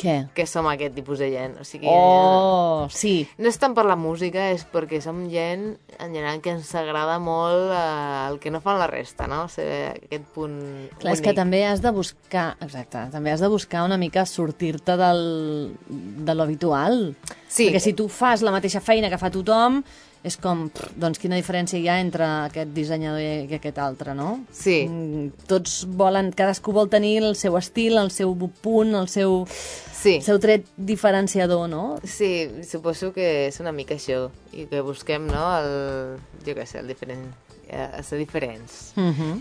Què? 0.00 0.30
que 0.32 0.46
som 0.48 0.64
aquest 0.70 0.94
tipus 0.96 1.18
de 1.20 1.26
gent. 1.28 1.58
O 1.60 1.64
sigui, 1.64 1.84
Oh, 1.92 2.86
sí. 2.88 3.28
no 3.36 3.50
és 3.50 3.58
tant 3.60 3.74
per 3.76 3.84
la 3.84 3.96
música, 4.00 4.46
és 4.54 4.62
perquè 4.64 4.96
som 5.04 5.26
gent 5.28 5.74
en 5.98 6.14
general 6.14 6.40
que 6.40 6.54
ens 6.54 6.70
agrada 6.74 7.18
molt 7.20 7.68
eh, 7.68 8.30
el 8.30 8.38
que 8.40 8.50
no 8.50 8.62
fan 8.64 8.78
la 8.80 8.86
resta, 8.88 9.26
no? 9.28 9.42
O 9.44 9.48
sigui, 9.52 10.06
aquest 10.06 10.24
punt 10.32 10.56
Clar, 11.02 11.12
és 11.12 11.20
únic. 11.20 11.26
que 11.28 11.34
també 11.36 11.66
has 11.68 11.82
de 11.84 11.92
buscar, 11.92 12.56
exacte, 12.64 13.02
també 13.12 13.30
has 13.34 13.44
de 13.44 13.48
buscar 13.52 13.84
una 13.84 13.98
mica 14.00 14.24
sortir-te 14.24 14.96
del, 14.96 15.76
de 15.90 16.34
lo 16.34 16.44
habitual. 16.48 17.14
Sí. 17.46 17.68
Perquè 17.68 17.80
si 17.84 17.92
tu 17.92 18.08
fas 18.08 18.40
la 18.40 18.52
mateixa 18.56 18.80
feina 18.80 19.10
que 19.12 19.20
fa 19.20 19.28
tothom, 19.30 19.82
és 20.22 20.36
com, 20.36 20.66
doncs 21.00 21.18
quina 21.18 21.36
diferència 21.38 21.78
hi 21.80 21.86
ha 21.88 21.98
entre 22.02 22.26
aquest 22.50 22.74
dissenyador 22.76 23.20
i 23.22 23.54
aquest 23.56 23.78
altre, 23.80 24.12
no? 24.14 24.40
Sí. 24.52 24.82
Mm, 24.88 25.30
Tots 25.48 25.86
volen, 25.88 26.28
cadascú 26.36 26.74
vol 26.76 26.90
tenir 26.92 27.22
el 27.22 27.36
seu 27.40 27.56
estil, 27.56 27.96
el 27.96 28.10
seu 28.10 28.34
punt, 28.60 28.94
el 28.94 29.08
seu, 29.08 29.46
Sí. 29.48 30.16
el 30.16 30.22
seu 30.22 30.38
tret 30.38 30.66
diferenciador, 30.76 31.68
no? 31.68 31.98
Sí, 32.04 32.50
suposo 32.68 33.12
que 33.12 33.46
és 33.48 33.60
una 33.60 33.72
mica 33.72 33.94
això, 33.94 34.28
i 34.52 34.66
que 34.66 34.80
busquem, 34.82 35.26
no?, 35.26 35.46
el, 35.58 36.18
jo 36.44 36.54
què 36.54 36.66
sé, 36.66 36.80
el 36.80 36.88
diferent, 36.88 37.24
eh, 37.68 38.02
ser 38.02 38.18
diferents. 38.18 38.92
Uh 38.96 39.12
-huh. 39.12 39.40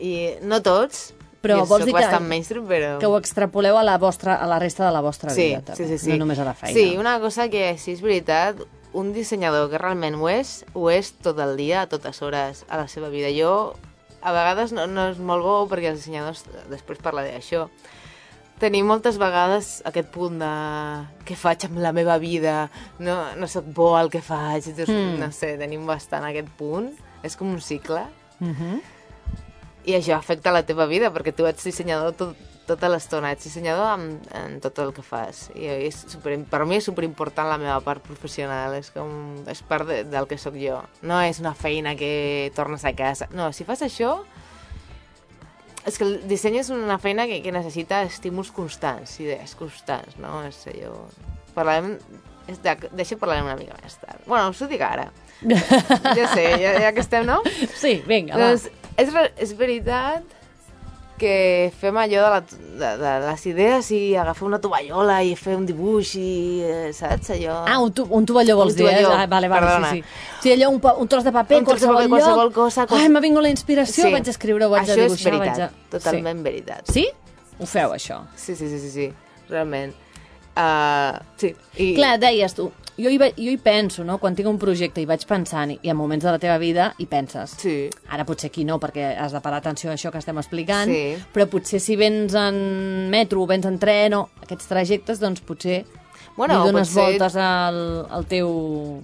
I 0.00 0.34
no 0.42 0.60
tots, 0.62 1.14
Però 1.42 1.60
jo 1.60 1.66
vols 1.66 1.84
dir 1.86 1.94
que- 1.94 2.20
mainstream, 2.20 2.66
però... 2.66 2.98
Que 2.98 3.06
ho 3.06 3.16
extrapoleu 3.18 3.76
a 3.78 3.82
la, 3.84 3.96
vostra, 3.98 4.34
a 4.36 4.46
la 4.46 4.58
resta 4.58 4.84
de 4.86 4.92
la 4.92 5.00
vostra 5.00 5.30
sí, 5.30 5.48
vida, 5.48 5.60
també, 5.62 5.76
sí, 5.84 5.88
sí, 5.88 5.98
sí. 6.04 6.10
no 6.10 6.16
només 6.18 6.38
a 6.38 6.44
la 6.44 6.54
feina. 6.54 6.74
Sí, 6.78 6.96
una 6.98 7.18
cosa 7.20 7.48
que 7.48 7.78
sí 7.78 7.92
és 7.92 8.00
veritat, 8.02 8.56
un 8.92 9.12
dissenyador 9.12 9.68
que 9.70 9.78
realment 9.78 10.14
ho 10.16 10.28
és, 10.28 10.64
ho 10.74 10.88
és 10.90 11.12
tot 11.22 11.38
el 11.42 11.56
dia, 11.56 11.82
a 11.82 11.88
totes 11.90 12.22
hores, 12.22 12.64
a 12.68 12.76
la 12.76 12.88
seva 12.88 13.08
vida. 13.08 13.28
Jo, 13.34 13.74
a 14.22 14.32
vegades 14.32 14.72
no, 14.72 14.86
no 14.86 15.08
és 15.12 15.18
molt 15.18 15.42
bo, 15.44 15.56
perquè 15.68 15.90
els 15.92 16.00
dissenyadors, 16.00 16.44
després 16.70 16.98
parlaré 17.04 17.32
d'això, 17.34 17.68
tenim 18.58 18.86
moltes 18.88 19.18
vegades 19.20 19.82
aquest 19.84 20.08
punt 20.14 20.38
de 20.40 20.50
què 21.28 21.36
faig 21.36 21.66
amb 21.68 21.78
la 21.84 21.92
meva 21.92 22.16
vida, 22.18 22.70
no, 22.98 23.18
no 23.36 23.46
sóc 23.52 23.66
bo 23.76 23.90
al 23.98 24.08
que 24.10 24.22
faig, 24.24 24.70
doncs, 24.76 24.88
Mm. 24.88 25.18
no 25.20 25.30
sé, 25.32 25.56
tenim 25.60 25.84
bastant 25.86 26.24
aquest 26.24 26.48
punt, 26.56 26.88
és 27.22 27.36
com 27.36 27.52
un 27.52 27.60
cicle, 27.60 28.06
Mhm. 28.40 28.80
I 29.86 29.92
això 29.94 30.16
afecta 30.16 30.50
la 30.50 30.64
teva 30.66 30.84
vida, 30.86 31.12
perquè 31.14 31.32
tu 31.32 31.46
ets 31.46 31.62
dissenyador 31.62 32.12
tot, 32.18 32.36
tota 32.66 32.88
l'estona, 32.92 33.30
ets 33.34 33.46
dissenyador 33.46 33.92
en, 33.96 34.06
en 34.36 34.56
tot 34.64 34.78
el 34.82 34.92
que 34.96 35.02
fas. 35.06 35.46
I 35.54 35.68
és 35.88 35.98
super, 36.10 36.36
per 36.50 36.64
mi 36.66 36.78
és 36.80 36.86
superimportant 36.88 37.48
la 37.50 37.58
meva 37.62 37.78
part 37.86 38.02
professional, 38.06 38.74
és, 38.78 38.90
com, 38.94 39.10
és 39.50 39.62
part 39.66 39.86
de, 39.88 40.02
del 40.10 40.26
que 40.30 40.38
sóc 40.38 40.58
jo. 40.60 40.80
No 41.06 41.20
és 41.24 41.40
una 41.42 41.54
feina 41.54 41.94
que 41.98 42.50
tornes 42.56 42.84
a 42.84 42.92
casa. 42.98 43.28
No, 43.34 43.48
si 43.56 43.64
fas 43.68 43.82
això, 43.86 44.16
és 45.86 45.94
que 45.98 46.06
el 46.06 46.16
disseny 46.26 46.58
és 46.64 46.70
una 46.74 46.98
feina 46.98 47.28
que, 47.30 47.38
que 47.44 47.52
necessita 47.54 48.00
estímuls 48.06 48.50
constants, 48.54 49.18
idees 49.22 49.54
constants, 49.58 50.18
no? 50.22 50.40
És 50.48 50.64
allò... 50.72 51.04
Parlarem... 51.54 51.94
És 52.46 52.60
de, 52.62 52.76
deixa 52.94 53.16
parlarem 53.18 53.46
una 53.48 53.56
mica 53.58 53.74
més 53.82 53.96
tard. 53.98 54.20
Bueno, 54.26 54.52
us 54.52 54.60
ho 54.62 54.68
dic 54.70 54.82
ara. 54.86 55.08
Ja 56.16 56.26
sé, 56.30 56.44
ja, 56.62 56.76
ja 56.82 56.92
que 56.94 57.02
estem, 57.02 57.24
no? 57.26 57.40
Sí, 57.74 57.96
vinga, 58.06 58.36
va. 58.38 58.52
Doncs 58.52 58.68
és, 58.96 59.10
re- 59.12 59.32
és 59.42 59.50
veritat 59.58 60.35
que 61.18 61.72
fem 61.80 61.96
allò 61.96 62.22
de, 62.22 62.30
la, 62.30 62.40
de, 62.96 63.02
de 63.02 63.12
les 63.26 63.44
idees 63.50 63.90
i 63.96 64.00
agafar 64.16 64.46
una 64.48 64.58
tovallola 64.60 65.22
i 65.24 65.34
fer 65.36 65.56
un 65.56 65.64
dibuix 65.66 66.14
i, 66.20 66.26
eh, 66.62 66.92
saps, 66.96 67.30
allò... 67.36 67.62
Ah, 67.66 67.78
un, 67.80 67.92
tu, 67.96 68.04
un 68.10 68.26
tovalló 68.28 68.56
vols 68.60 68.74
Un 68.74 68.78
dir, 68.78 68.86
eh? 68.90 69.02
tovalló, 69.02 69.12
Ah, 69.16 69.26
vale, 69.26 69.48
vale, 69.48 69.66
perdona. 69.66 69.90
sí, 69.92 70.02
sí. 70.02 70.40
Sí, 70.42 70.52
allò, 70.52 70.70
un, 70.70 70.80
un 71.02 71.08
tros 71.08 71.24
de 71.24 71.32
paper, 71.32 71.58
Un 71.58 71.64
tros 71.64 71.80
de 71.80 71.86
paper, 71.88 72.08
qualsevol 72.08 72.44
lloc. 72.50 72.54
cosa, 72.54 72.86
quals- 72.86 73.02
Ai, 73.02 73.08
m'ha 73.08 73.20
vingut 73.24 73.42
la 73.42 73.50
inspiració, 73.50 74.10
vaig 74.12 74.26
a 74.28 74.34
escriure, 74.36 74.66
vaig 74.68 74.84
això 74.84 74.92
a 74.92 75.02
dibuixar, 75.04 75.32
és 75.34 75.40
veritat, 75.40 75.58
vaig 75.58 75.68
a... 75.86 75.90
totalment 75.98 76.42
veritat. 76.44 76.90
Sí? 76.92 77.06
sí? 77.08 77.54
Ho 77.58 77.66
feu, 77.66 77.94
això? 77.96 78.20
Sí, 78.36 78.54
sí, 78.54 78.68
sí, 78.68 78.78
sí, 78.78 78.90
sí 78.90 79.12
realment. 79.48 79.94
Uh, 80.56 81.18
sí. 81.36 81.54
I, 81.76 81.94
Clar, 81.98 82.16
deies 82.20 82.54
tu, 82.56 82.70
jo 82.98 83.10
hi, 83.10 83.18
jo 83.18 83.50
hi 83.52 83.56
penso, 83.60 84.04
no? 84.04 84.18
Quan 84.18 84.34
tinc 84.34 84.48
un 84.48 84.58
projecte 84.58 85.00
i 85.02 85.06
vaig 85.06 85.24
pensant, 85.28 85.74
i 85.82 85.90
en 85.92 85.96
moments 85.96 86.24
de 86.24 86.30
la 86.32 86.38
teva 86.42 86.56
vida 86.58 86.94
hi 86.98 87.06
penses. 87.06 87.56
Sí. 87.60 87.90
Ara 88.08 88.24
potser 88.24 88.48
aquí 88.50 88.64
no, 88.64 88.78
perquè 88.80 89.14
has 89.20 89.32
de 89.36 89.40
parar 89.44 89.58
atenció 89.60 89.90
a 89.90 89.94
això 89.94 90.10
que 90.12 90.18
estem 90.18 90.38
explicant, 90.38 90.90
Sí. 90.90 91.16
però 91.34 91.46
potser 91.50 91.80
si 91.80 91.96
vens 91.96 92.34
en 92.34 93.10
metro 93.10 93.42
o 93.42 93.46
vens 93.46 93.66
en 93.66 93.78
tren 93.78 94.14
o 94.14 94.28
aquests 94.42 94.66
trajectes, 94.68 95.20
doncs 95.20 95.40
potser 95.40 95.84
Bueno, 96.36 96.62
li 96.64 96.70
dones 96.72 96.88
potser- 96.88 97.02
voltes 97.12 97.36
al, 97.36 98.06
al 98.10 98.26
teu... 98.26 99.02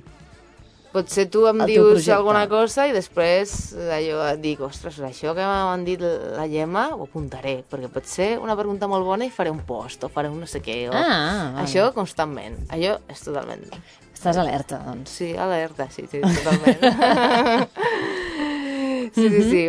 Potser 0.93 1.25
tu 1.33 1.47
em 1.49 1.63
dius 1.65 2.05
alguna 2.13 2.43
cosa 2.51 2.85
i 2.85 2.93
després 2.93 3.73
allò 3.97 4.27
et 4.29 4.41
dic, 4.43 4.61
ostres, 4.61 4.99
això 5.07 5.33
que 5.33 5.45
m'han 5.49 5.87
dit 5.87 6.03
la 6.03 6.45
Gemma 6.53 6.91
ho 6.93 7.07
apuntaré, 7.07 7.63
perquè 7.69 7.89
pot 7.93 8.05
ser 8.09 8.35
una 8.43 8.57
pregunta 8.59 8.89
molt 8.93 9.07
bona 9.09 9.25
i 9.25 9.33
faré 9.33 9.49
un 9.55 9.63
post, 9.65 10.05
o 10.05 10.11
faré 10.13 10.29
un 10.29 10.37
no 10.43 10.49
sé 10.51 10.61
què, 10.61 10.91
o... 10.91 10.93
Ah, 10.93 11.55
vale. 11.55 11.65
Això 11.65 11.87
constantment, 11.97 12.59
allò 12.77 12.99
és 13.09 13.25
totalment... 13.25 13.65
Estàs 14.13 14.37
alerta, 14.39 14.83
doncs. 14.85 15.17
Sí, 15.17 15.33
alerta, 15.35 15.89
sí, 15.91 16.05
sí, 16.11 16.21
totalment. 16.21 16.85
sí, 19.17 19.25
sí, 19.33 19.43
sí. 19.49 19.65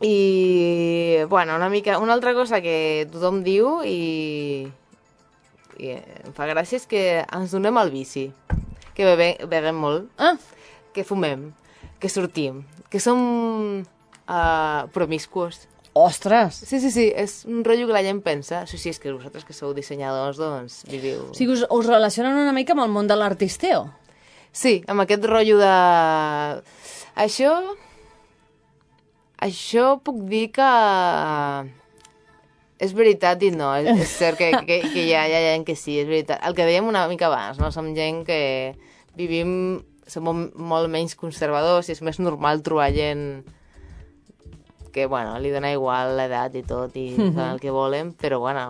I, 0.00 0.16
bueno, 1.28 1.54
una 1.54 1.68
mica... 1.68 2.00
Una 2.02 2.16
altra 2.16 2.32
cosa 2.34 2.58
que 2.64 3.06
tothom 3.12 3.44
diu 3.44 3.84
i, 3.86 4.66
i 5.78 5.94
em 5.94 6.34
fa 6.34 6.48
gràcia 6.50 6.80
és 6.80 6.88
que 6.90 7.04
ens 7.22 7.54
donem 7.54 7.78
el 7.78 7.92
vici, 7.94 8.26
que 8.94 9.04
bebe, 9.04 9.36
beguem 9.50 9.76
molt, 9.76 10.08
Ah, 10.18 10.36
que 10.94 11.04
fumem, 11.04 11.52
que 12.00 12.08
sortim, 12.08 12.62
que 12.90 13.00
som 13.00 13.82
uh, 13.82 14.86
promiscuos. 14.94 15.68
ostres! 15.94 16.56
Sí, 16.66 16.80
sí, 16.82 16.90
sí, 16.90 17.04
és 17.14 17.44
un 17.46 17.62
rotllo 17.64 17.86
que 17.86 17.94
la 17.94 18.02
gent 18.02 18.20
pensa. 18.22 18.64
Sí, 18.66 18.78
sí, 18.78 18.90
és 18.90 18.98
que 18.98 19.12
vosaltres 19.12 19.44
que 19.46 19.54
sou 19.54 19.70
dissenyadors, 19.74 20.38
doncs, 20.42 20.80
viviu... 20.90 21.28
O 21.30 21.34
sigui, 21.38 21.52
us, 21.54 21.62
us 21.70 21.86
relacionen 21.86 22.34
una 22.34 22.52
mica 22.52 22.74
amb 22.74 22.82
el 22.82 22.90
món 22.90 23.06
de 23.06 23.14
l'artisteo. 23.14 23.84
Sí, 24.50 24.82
amb 24.90 25.04
aquest 25.04 25.22
rotllo 25.30 25.58
de... 25.62 25.70
Això... 27.14 27.54
Això 29.44 30.00
puc 30.02 30.22
dir 30.30 30.48
que... 30.56 30.70
És 32.82 32.94
veritat 32.96 33.42
i 33.46 33.50
no. 33.54 33.70
És, 33.78 33.88
és 34.04 34.14
cert 34.18 34.38
que, 34.40 34.50
que, 34.66 34.80
que 34.90 35.02
hi, 35.04 35.12
ha, 35.14 35.24
hi 35.30 35.34
ha 35.36 35.42
gent 35.52 35.66
que 35.66 35.76
sí, 35.78 35.98
és 36.02 36.08
veritat. 36.10 36.42
El 36.46 36.56
que 36.58 36.66
dèiem 36.66 36.88
una 36.90 37.06
mica 37.10 37.28
abans, 37.30 37.60
no? 37.62 37.72
Som 37.74 37.94
gent 37.96 38.24
que 38.28 38.40
vivim... 39.18 39.82
Som 40.04 40.26
molt, 40.28 40.90
menys 40.92 41.14
conservadors 41.16 41.86
i 41.88 41.94
és 41.94 42.02
més 42.04 42.18
normal 42.20 42.60
trobar 42.60 42.90
gent 42.92 43.38
que, 44.92 45.06
bueno, 45.08 45.38
li 45.40 45.48
dona 45.48 45.70
igual 45.72 46.12
l'edat 46.18 46.58
i 46.60 46.62
tot 46.68 46.92
i 47.00 47.06
fan 47.16 47.54
el 47.54 47.62
que 47.62 47.72
volen, 47.72 48.12
però, 48.12 48.36
bueno, 48.42 48.66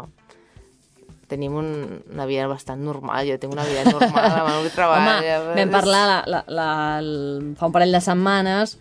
tenim 1.27 1.57
un, 1.59 1.69
una 2.13 2.27
vida 2.31 2.47
bastant 2.47 2.85
normal. 2.87 3.27
Jo 3.27 3.41
tinc 3.43 3.53
una 3.53 3.67
vida 3.67 3.83
normal, 3.89 4.31
la 4.31 4.45
Manu 4.47 4.63
Home, 4.65 4.73
treballa... 4.77 5.37
vam 5.51 5.75
parlar 5.75 6.05
la, 6.07 6.19
la, 6.31 6.41
la, 6.49 6.69
el, 7.03 7.11
fa 7.59 7.69
un 7.69 7.75
parell 7.75 7.99
de 7.99 8.03
setmanes 8.05 8.79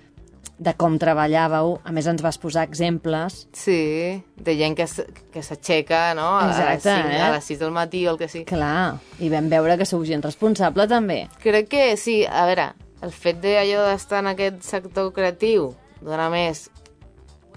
de 0.58 0.74
com 0.78 0.98
treballàveu. 1.02 1.78
A 1.84 1.94
més, 1.96 2.08
ens 2.10 2.22
vas 2.24 2.38
posar 2.42 2.66
exemples. 2.68 3.44
Sí, 3.58 4.22
de 4.36 4.58
gent 4.60 4.78
que, 4.78 4.88
que 5.34 5.44
s'aixeca, 5.46 6.06
no? 6.18 6.30
A, 6.40 6.50
Exacte, 6.52 6.94
a, 6.94 6.98
les 7.02 7.10
5, 7.10 7.16
eh? 7.18 7.22
a 7.22 7.32
les 7.36 7.50
6 7.52 7.64
del 7.64 7.74
matí 7.76 8.06
o 8.08 8.14
el 8.14 8.22
que 8.22 8.30
sigui. 8.32 8.46
Clar, 8.52 9.00
i 9.20 9.32
vam 9.34 9.50
veure 9.52 9.78
que 9.82 9.90
sou 9.90 10.06
gent 10.08 10.24
responsable, 10.26 10.88
també. 10.92 11.24
Crec 11.44 11.72
que 11.74 11.88
sí, 12.00 12.22
a 12.28 12.46
veure, 12.50 12.72
el 13.04 13.12
fet 13.12 13.42
d'allò 13.44 13.90
d'estar 13.90 14.24
en 14.24 14.32
aquest 14.34 14.62
sector 14.68 15.12
creatiu 15.16 15.74
dona 16.04 16.30
més 16.32 16.70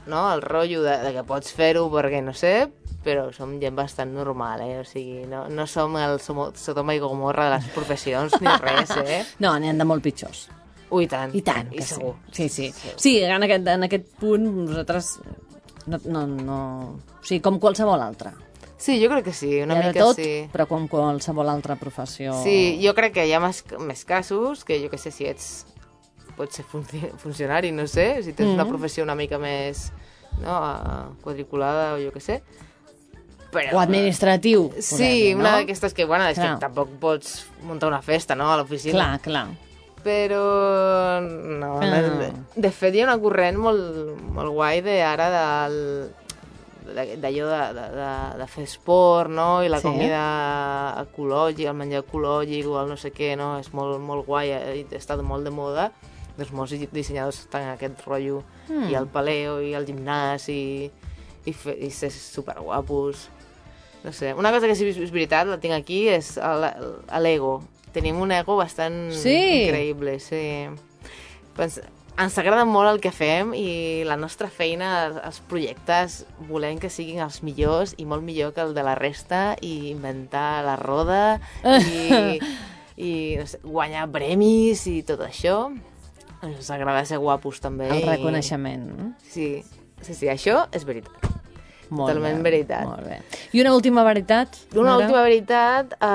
no, 0.07 0.33
el 0.33 0.43
rotllo 0.43 0.83
de, 0.83 0.99
de 1.03 1.13
que 1.15 1.25
pots 1.27 1.51
fer-ho 1.55 1.89
perquè 1.91 2.21
no 2.23 2.35
sé, 2.37 2.69
però 3.07 3.29
som 3.35 3.57
gent 3.63 3.75
bastant 3.79 4.13
normal, 4.15 4.63
eh? 4.63 4.81
O 4.83 4.85
sigui, 4.87 5.25
no, 5.31 5.47
no 5.51 5.67
som 5.71 5.97
el 5.99 6.21
Sodoma 6.23 6.95
i 6.95 7.03
Gomorra 7.03 7.49
de 7.51 7.57
les 7.59 7.73
professions 7.75 8.39
ni 8.41 8.55
res, 8.63 8.95
eh? 9.03 9.25
No, 9.43 9.57
n'hi 9.59 9.75
de 9.75 9.89
molt 9.89 10.05
pitjors. 10.07 10.47
Ui, 10.97 11.07
tant. 11.11 11.35
I 11.37 11.43
tant, 11.45 11.69
I 11.75 11.79
que 11.83 11.87
segur. 11.87 12.15
sí. 12.33 12.49
Sí, 12.49 12.71
sí. 12.73 12.91
Sí, 12.97 13.13
en 13.23 13.43
aquest, 13.47 13.69
en 13.75 13.85
aquest 13.89 14.09
punt 14.21 14.47
nosaltres 14.65 15.13
no, 15.87 16.01
no, 16.05 16.27
no... 16.27 16.59
O 17.21 17.23
sigui, 17.27 17.41
com 17.45 17.61
qualsevol 17.63 18.01
altre. 18.03 18.33
Sí, 18.79 18.99
jo 19.03 19.09
crec 19.09 19.25
que 19.31 19.33
sí, 19.33 19.55
una 19.65 19.75
de 19.79 19.87
mica 19.89 20.03
tot, 20.05 20.19
sí. 20.21 20.49
però 20.53 20.67
com 20.69 20.85
qualsevol 20.89 21.49
altra 21.49 21.77
professió... 21.81 22.35
Sí, 22.45 22.77
jo 22.83 22.93
crec 22.99 23.15
que 23.17 23.25
hi 23.27 23.33
ha 23.33 23.41
més, 23.41 23.63
més 23.81 24.03
casos 24.05 24.65
que 24.69 24.77
jo 24.83 24.91
que 24.93 24.99
sé 25.01 25.11
si 25.15 25.25
ets 25.31 25.65
pots 26.37 26.59
ser 26.59 26.67
funci 26.69 27.01
funcionari, 27.17 27.71
no 27.73 27.87
sé, 27.89 28.23
si 28.23 28.35
tens 28.37 28.51
Mm. 28.51 28.59
una 28.59 28.67
professió 28.69 29.03
una 29.07 29.15
mica 29.17 29.39
més 29.41 29.87
no, 30.43 30.59
quadriculada 31.25 31.95
o 31.95 31.99
jo 32.03 32.13
que 32.13 32.21
sé. 32.21 32.43
Però, 33.51 33.77
O 33.77 33.81
administratiu. 33.81 34.67
Sí, 34.77 34.97
podem 34.99 35.15
dir, 35.15 35.35
una 35.39 35.51
no? 35.53 35.57
d'aquestes 35.63 35.95
que, 35.97 36.05
bueno, 36.05 36.27
és 36.29 36.37
Clar. 36.37 36.57
que 36.59 36.61
tampoc 36.67 36.91
pots 37.01 37.47
muntar 37.65 37.89
una 37.89 38.03
festa, 38.05 38.35
no?, 38.37 38.51
a 38.53 38.59
l'oficina. 38.61 38.99
Clar, 38.99 39.21
clar. 39.25 39.47
Però 40.07 41.21
no, 41.21 41.81
Ah. 41.83 42.01
de, 42.01 42.31
de 42.62 42.71
fet 42.71 42.95
hi 42.95 43.01
ha 43.03 43.09
una 43.09 43.19
corrent 43.19 43.59
molt, 43.59 44.14
molt 44.37 44.53
guai 44.55 44.81
de 44.87 45.01
ara 45.03 45.27
del 45.35 45.77
de- 46.95 47.16
d'allò 47.19 47.49
de, 47.51 47.62
de, 47.75 47.87
de, 47.97 48.11
de 48.38 48.47
fer 48.47 48.62
esport, 48.69 49.29
no? 49.35 49.64
I 49.66 49.69
la 49.69 49.81
Sí. 49.83 49.88
comida 49.88 50.23
ecològica, 51.03 51.73
el 51.73 51.77
menjar 51.81 52.05
ecològic 52.05 52.69
o 52.71 52.79
el 52.81 52.88
no 52.88 52.97
sé 52.97 53.11
què, 53.12 53.35
no? 53.37 53.57
És 53.59 53.73
molt, 53.75 53.99
molt 54.01 54.25
guai, 54.29 54.53
eh, 54.55 54.77
i 54.79 54.85
està 54.95 55.19
molt 55.23 55.42
de 55.45 55.51
moda. 55.51 55.90
Doncs 56.37 56.53
molts 56.53 56.73
dissenyadors 56.92 57.40
estan 57.40 57.62
en 57.62 57.71
aquest 57.75 58.03
rotllo. 58.07 58.42
Mm. 58.69 58.90
I 58.92 58.95
el 58.95 59.07
paleo, 59.09 59.59
i 59.64 59.73
el 59.75 59.87
gimnàs, 59.88 60.49
i, 60.53 60.90
i, 61.47 61.53
fe, 61.53 61.75
i 61.81 61.90
ser 61.90 62.11
superguapos. 62.12 63.29
No 64.05 64.12
sé, 64.12 64.35
una 64.35 64.53
cosa 64.53 64.69
que 64.69 64.77
sí 64.77 64.87
és 64.87 65.11
veritat, 65.11 65.49
la 65.49 65.59
tinc 65.59 65.75
aquí, 65.75 66.07
és 66.09 66.37
l'ego. 67.19 67.62
Tenim 67.97 68.19
un 68.21 68.33
ego 68.37 68.59
bastant 68.61 69.07
Sí. 69.17 69.37
increïble, 69.67 70.19
sí. 70.21 70.67
Pens 71.57 71.79
ens 72.17 72.39
agrada 72.41 72.65
molt 72.65 72.89
el 72.89 72.99
que 73.05 73.11
fem 73.13 73.51
i 73.57 74.03
la 74.09 74.17
nostra 74.17 74.49
feina, 74.49 75.21
els 75.25 75.39
projectes, 75.45 76.23
volem 76.49 76.79
que 76.81 76.89
siguin 76.89 77.21
els 77.25 77.43
millors 77.45 77.93
i 78.01 78.07
molt 78.09 78.25
millor 78.25 78.55
que 78.57 78.63
el 78.65 78.73
de 78.77 78.83
la 78.87 78.95
resta 78.97 79.57
i 79.61 79.91
inventar 79.91 80.63
la 80.65 80.77
roda 80.81 81.41
i, 81.65 82.39
i 82.97 83.11
no 83.37 83.45
sé, 83.49 83.61
guanyar 83.65 84.07
premis 84.13 84.87
i 84.89 85.03
tot 85.05 85.21
això. 85.29 85.59
Ens 86.45 86.71
agrada 86.73 87.05
ser 87.09 87.19
guapos 87.21 87.61
també. 87.65 87.89
El 87.93 88.01
i- 88.05 88.09
reconeixement. 88.09 88.87
no? 88.97 89.13
Sí, 89.29 89.63
sí, 90.01 90.15
sí, 90.15 90.29
això 90.33 90.67
és 90.73 90.85
veritat. 90.89 91.33
Molt 91.88 92.11
Totalment 92.11 92.40
bé, 92.42 92.51
veritat. 92.51 92.85
Molt 92.88 93.05
bé. 93.07 93.16
I 93.55 93.61
una 93.62 93.72
última 93.77 94.03
veritat? 94.03 94.57
Una 94.75 94.90
Nora? 94.96 95.05
última 95.05 95.20
veritat... 95.22 95.92
Uh, 96.01 96.09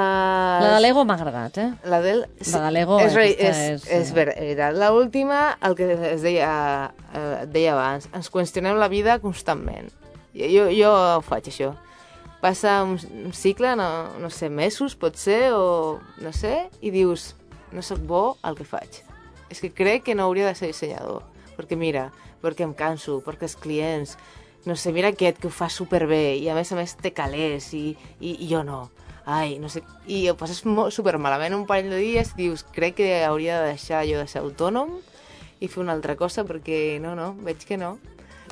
La 0.65 0.71
de 0.75 0.79
l'ego 0.83 1.05
m'ha 1.07 1.15
agradat, 1.15 1.57
eh? 1.63 1.67
La 1.87 2.01
del... 2.03 2.25
La 2.51 2.63
de 2.65 2.71
l'ego, 2.75 2.97
és, 2.99 3.13
aquesta 3.15 3.45
és, 3.47 3.85
és, 3.85 3.85
és, 3.87 4.09
eh, 4.09 4.13
ver- 4.17 4.33
veritat. 4.35 4.75
La 4.75 4.89
última, 4.91 5.57
el 5.63 5.75
que 5.79 5.87
es 6.11 6.25
deia, 6.25 6.91
eh, 7.13 7.45
deia 7.47 7.71
abans, 7.77 8.09
ens 8.11 8.27
qüestionem 8.33 8.75
la 8.81 8.89
vida 8.91 9.15
constantment. 9.23 9.87
Jo, 10.35 10.67
jo, 10.75 10.91
faig, 11.27 11.47
això. 11.53 11.71
Passa 12.41 12.81
un, 12.83 12.97
un 13.27 13.31
cicle, 13.37 13.71
no, 13.79 13.87
no 14.19 14.29
sé, 14.33 14.49
mesos, 14.49 14.95
pot 14.99 15.15
ser, 15.15 15.53
o 15.55 15.99
no 16.19 16.33
sé, 16.35 16.67
i 16.81 16.91
dius, 16.91 17.29
no 17.71 17.83
sóc 17.85 18.03
bo 18.09 18.21
al 18.41 18.57
que 18.59 18.65
faig. 18.67 18.99
És 19.51 19.61
que 19.63 19.71
crec 19.71 20.03
que 20.09 20.15
no 20.15 20.27
hauria 20.27 20.47
de 20.49 20.55
ser 20.59 20.71
dissenyador. 20.73 21.23
Perquè 21.55 21.77
mira, 21.79 22.09
perquè 22.43 22.67
em 22.67 22.75
canso, 22.75 23.21
perquè 23.23 23.47
els 23.47 23.55
clients... 23.55 24.17
No 24.65 24.75
sé, 24.77 24.91
mira 24.93 25.09
aquest 25.09 25.39
que 25.41 25.49
ho 25.49 25.53
fa 25.53 25.69
superbé 25.73 26.37
i 26.37 26.49
a 26.49 26.55
més 26.57 26.69
a 26.71 26.77
més 26.77 26.93
té 27.01 27.13
calés 27.17 27.71
i, 27.73 27.95
i, 28.19 28.35
i 28.35 28.49
jo 28.51 28.61
no. 28.65 28.83
Ai, 29.25 29.57
no 29.61 29.69
sé... 29.69 29.81
I 30.09 30.27
ho 30.29 30.35
passes 30.37 30.63
molt, 30.65 30.93
super 30.93 31.17
malament 31.21 31.55
un 31.57 31.65
parell 31.69 31.91
de 31.93 32.01
dies 32.01 32.33
i 32.35 32.43
dius, 32.43 32.65
crec 32.75 32.99
que 33.01 33.09
hauria 33.25 33.61
de 33.61 33.73
deixar 33.73 34.03
jo 34.09 34.21
de 34.21 34.29
ser 34.29 34.41
autònom 34.41 34.97
i 35.61 35.69
fer 35.69 35.81
una 35.83 35.95
altra 35.97 36.17
cosa 36.17 36.45
perquè 36.45 36.99
no, 37.01 37.15
no, 37.17 37.31
veig 37.45 37.65
que 37.65 37.77
no. 37.77 37.95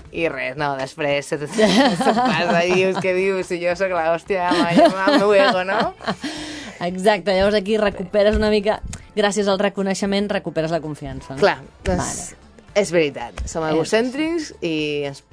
I 0.10 0.26
res, 0.32 0.58
no, 0.58 0.72
després 0.80 1.30
se, 1.30 1.38
se 1.48 2.14
passa 2.18 2.64
i 2.66 2.74
dius, 2.74 2.98
què 3.02 3.14
dius? 3.18 3.46
Si 3.50 3.60
jo 3.62 3.76
sóc 3.78 3.94
la 3.94 4.10
hòstia 4.14 4.50
amb, 4.50 4.66
amb 4.88 5.02
el 5.06 5.20
meu 5.22 5.34
ego, 5.38 5.66
no? 5.68 5.94
Exacte, 6.90 7.36
llavors 7.36 7.58
aquí 7.60 7.78
recuperes 7.78 8.38
una 8.40 8.50
mica... 8.54 8.80
Gràcies 9.18 9.50
al 9.52 9.60
reconeixement 9.60 10.30
recuperes 10.32 10.72
la 10.72 10.80
confiança. 10.80 11.34
No? 11.34 11.42
Clar, 11.42 11.58
doncs 11.84 12.30
és 12.78 12.92
veritat. 12.94 13.42
Som 13.50 13.66
egocèntrics 13.68 14.54
i 14.64 14.76
ens 15.10 15.24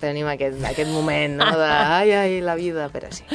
tenim 0.00 0.28
aquest, 0.30 0.60
aquest 0.64 0.90
moment, 0.92 1.38
no?, 1.40 1.50
de 1.58 1.70
ai, 1.70 2.12
ai, 2.12 2.38
la 2.44 2.56
vida, 2.58 2.88
però 2.92 3.10
sí. 3.14 3.26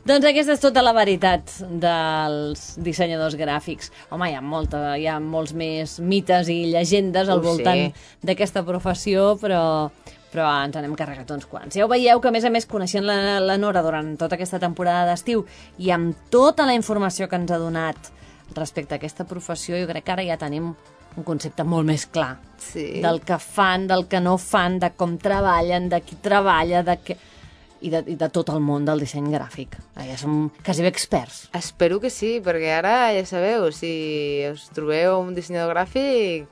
Doncs 0.00 0.24
aquesta 0.24 0.54
és 0.56 0.62
tota 0.62 0.80
la 0.80 0.94
veritat 0.96 1.50
dels 1.82 2.62
dissenyadors 2.80 3.36
gràfics. 3.36 3.90
Home, 4.10 4.30
hi 4.30 4.36
ha, 4.38 4.40
molta, 4.40 4.80
hi 4.96 5.04
ha 5.06 5.18
molts 5.20 5.52
més 5.52 5.98
mites 6.00 6.48
i 6.48 6.62
llegendes 6.72 7.28
al 7.28 7.42
Ho 7.42 7.44
voltant 7.44 7.90
d'aquesta 8.24 8.62
professió, 8.64 9.34
però, 9.42 9.90
però 10.32 10.46
ens 10.64 10.78
n'hem 10.80 10.96
carregat 10.96 11.34
uns 11.36 11.44
quants. 11.50 11.76
Ja 11.76 11.84
ho 11.84 11.90
veieu 11.92 12.22
que, 12.22 12.32
a 12.32 12.34
més 12.34 12.48
a 12.48 12.52
més, 12.54 12.66
coneixent 12.70 13.04
la, 13.04 13.36
la 13.44 13.58
Nora 13.60 13.84
durant 13.84 14.14
tota 14.18 14.38
aquesta 14.40 14.62
temporada 14.62 15.04
d'estiu 15.10 15.44
i 15.78 15.92
amb 15.92 16.30
tota 16.32 16.64
la 16.64 16.78
informació 16.78 17.28
que 17.28 17.36
ens 17.36 17.52
ha 17.52 17.60
donat 17.60 18.10
respecte 18.56 18.96
a 18.96 18.98
aquesta 18.98 19.28
professió, 19.28 19.76
jo 19.76 19.86
crec 19.90 20.08
que 20.08 20.16
ara 20.16 20.24
ja 20.26 20.40
tenim 20.40 20.72
un 21.16 21.24
concepte 21.24 21.64
molt 21.64 21.86
més 21.86 22.06
clar 22.06 22.36
Sí. 22.60 23.00
del 23.00 23.22
que 23.24 23.38
fan, 23.40 23.86
del 23.88 24.06
que 24.06 24.20
no 24.20 24.36
fan, 24.38 24.78
de 24.78 24.90
com 24.92 25.16
treballen, 25.18 25.88
de 25.88 26.00
qui 26.04 26.16
treballa, 26.20 26.82
de 26.84 26.98
què... 27.02 27.16
I 27.80 27.88
de, 27.88 28.02
i 28.12 28.14
de 28.20 28.26
tot 28.28 28.50
el 28.52 28.60
món 28.60 28.84
del 28.84 29.00
disseny 29.00 29.30
gràfic. 29.32 29.78
Ah, 29.96 30.04
Ja 30.04 30.18
som 30.20 30.50
quasi 30.62 30.82
bé 30.84 30.88
experts. 30.92 31.46
Espero 31.56 31.96
que 31.98 32.10
sí, 32.12 32.34
perquè 32.44 32.74
ara 32.76 33.14
ja 33.16 33.22
sabeu, 33.24 33.70
si 33.72 34.44
us 34.52 34.66
trobeu 34.76 35.16
un 35.22 35.32
dissenyador 35.34 35.72
gràfic, 35.72 36.44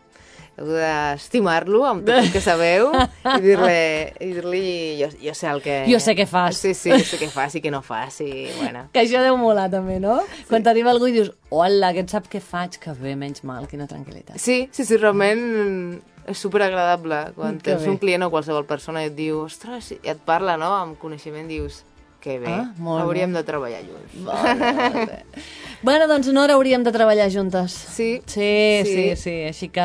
heu 0.58 0.66
d'estimar-lo 0.74 1.84
amb 1.86 2.04
tot 2.06 2.18
el 2.18 2.30
que 2.34 2.40
sabeu 2.42 2.90
i 3.36 3.38
dir-li, 3.44 3.78
i 4.24 4.30
dir-li 4.34 4.62
jo, 5.00 5.08
jo 5.22 5.34
sé 5.38 5.48
el 5.50 5.62
que... 5.64 5.76
Jo 5.88 6.00
sé 6.02 6.14
què 6.18 6.26
fas. 6.28 6.58
Sí, 6.58 6.74
sí, 6.74 6.92
sé 7.06 7.20
què 7.20 7.28
fas 7.32 7.54
i 7.58 7.62
què 7.64 7.72
no 7.74 7.80
fas 7.86 8.20
i, 8.24 8.30
bueno... 8.58 8.86
Que 8.94 9.04
això 9.04 9.22
deu 9.24 9.38
molar 9.40 9.68
també, 9.72 9.98
no? 10.02 10.18
Sí. 10.34 10.48
Quan 10.50 10.66
t'arriba 10.66 10.90
algú 10.94 11.10
i 11.10 11.16
dius, 11.16 11.32
hola, 11.54 11.92
aquest 11.92 12.14
sap 12.16 12.28
què 12.32 12.42
faig, 12.42 12.78
que 12.82 12.94
bé, 12.98 13.14
menys 13.18 13.44
mal, 13.46 13.68
quina 13.70 13.86
tranquil·litat. 13.90 14.38
Sí, 14.42 14.64
sí, 14.74 14.84
sí, 14.88 14.98
realment 14.98 15.44
és 16.28 16.40
superagradable. 16.44 17.22
Quan 17.36 17.60
Que 17.62 17.70
tens 17.72 17.86
bé. 17.86 17.92
un 17.94 18.00
client 18.02 18.26
o 18.26 18.32
qualsevol 18.32 18.66
persona 18.68 19.04
i 19.04 19.12
et 19.12 19.16
diu, 19.16 19.44
ostres, 19.46 19.94
i 19.96 20.00
et 20.10 20.20
parla, 20.26 20.58
no?, 20.60 20.74
amb 20.82 20.98
coneixement, 21.00 21.48
dius, 21.48 21.84
que 22.20 22.38
bé, 22.42 22.50
Ah, 22.50 22.72
molt 22.82 23.02
hauríem 23.04 23.32
de 23.32 23.42
treballar 23.46 23.80
junts. 23.86 24.14
Vale, 24.26 24.72
vale. 24.72 25.24
bueno, 25.82 26.08
doncs 26.10 26.28
Nora, 26.34 26.54
hauríem 26.54 26.82
de 26.84 26.92
treballar 26.92 27.30
juntes. 27.32 27.72
Sí, 27.72 28.22
Sí, 28.26 28.82
sí, 28.84 28.94
sí, 28.94 29.16
sí. 29.16 29.36
Així 29.52 29.68
que 29.70 29.84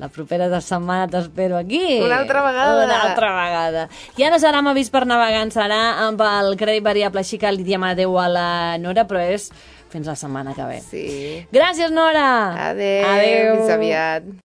la 0.00 0.08
propera 0.08 0.48
de 0.48 0.60
setmana 0.64 1.06
t'espero 1.12 1.58
aquí. 1.58 2.00
Una 2.02 2.18
altra 2.24 2.42
vegada. 2.42 2.84
Una 2.86 3.00
altra 3.02 3.30
vegada. 3.36 3.88
I 4.16 4.24
ara 4.24 4.38
serà 4.40 4.58
amb 4.62 4.72
avís 4.72 4.88
per 4.90 5.04
navegant, 5.06 5.52
serà 5.52 5.80
amb 6.06 6.20
el 6.24 6.56
crèdit 6.56 6.82
variable, 6.86 7.20
així 7.20 7.38
que 7.38 7.52
li 7.52 7.62
diem 7.66 7.84
adeu 7.84 8.16
a 8.18 8.26
la 8.28 8.48
Nora, 8.80 9.04
però 9.06 9.20
és 9.20 9.50
fins 9.90 10.06
la 10.06 10.14
setmana 10.16 10.54
que 10.54 10.64
ve. 10.64 10.78
Sí. 10.86 11.46
Gràcies, 11.52 11.90
Nora! 11.90 12.70
Adéu, 12.70 13.06
Adéu. 13.10 13.56
fins 13.58 13.70
aviat. 13.76 14.30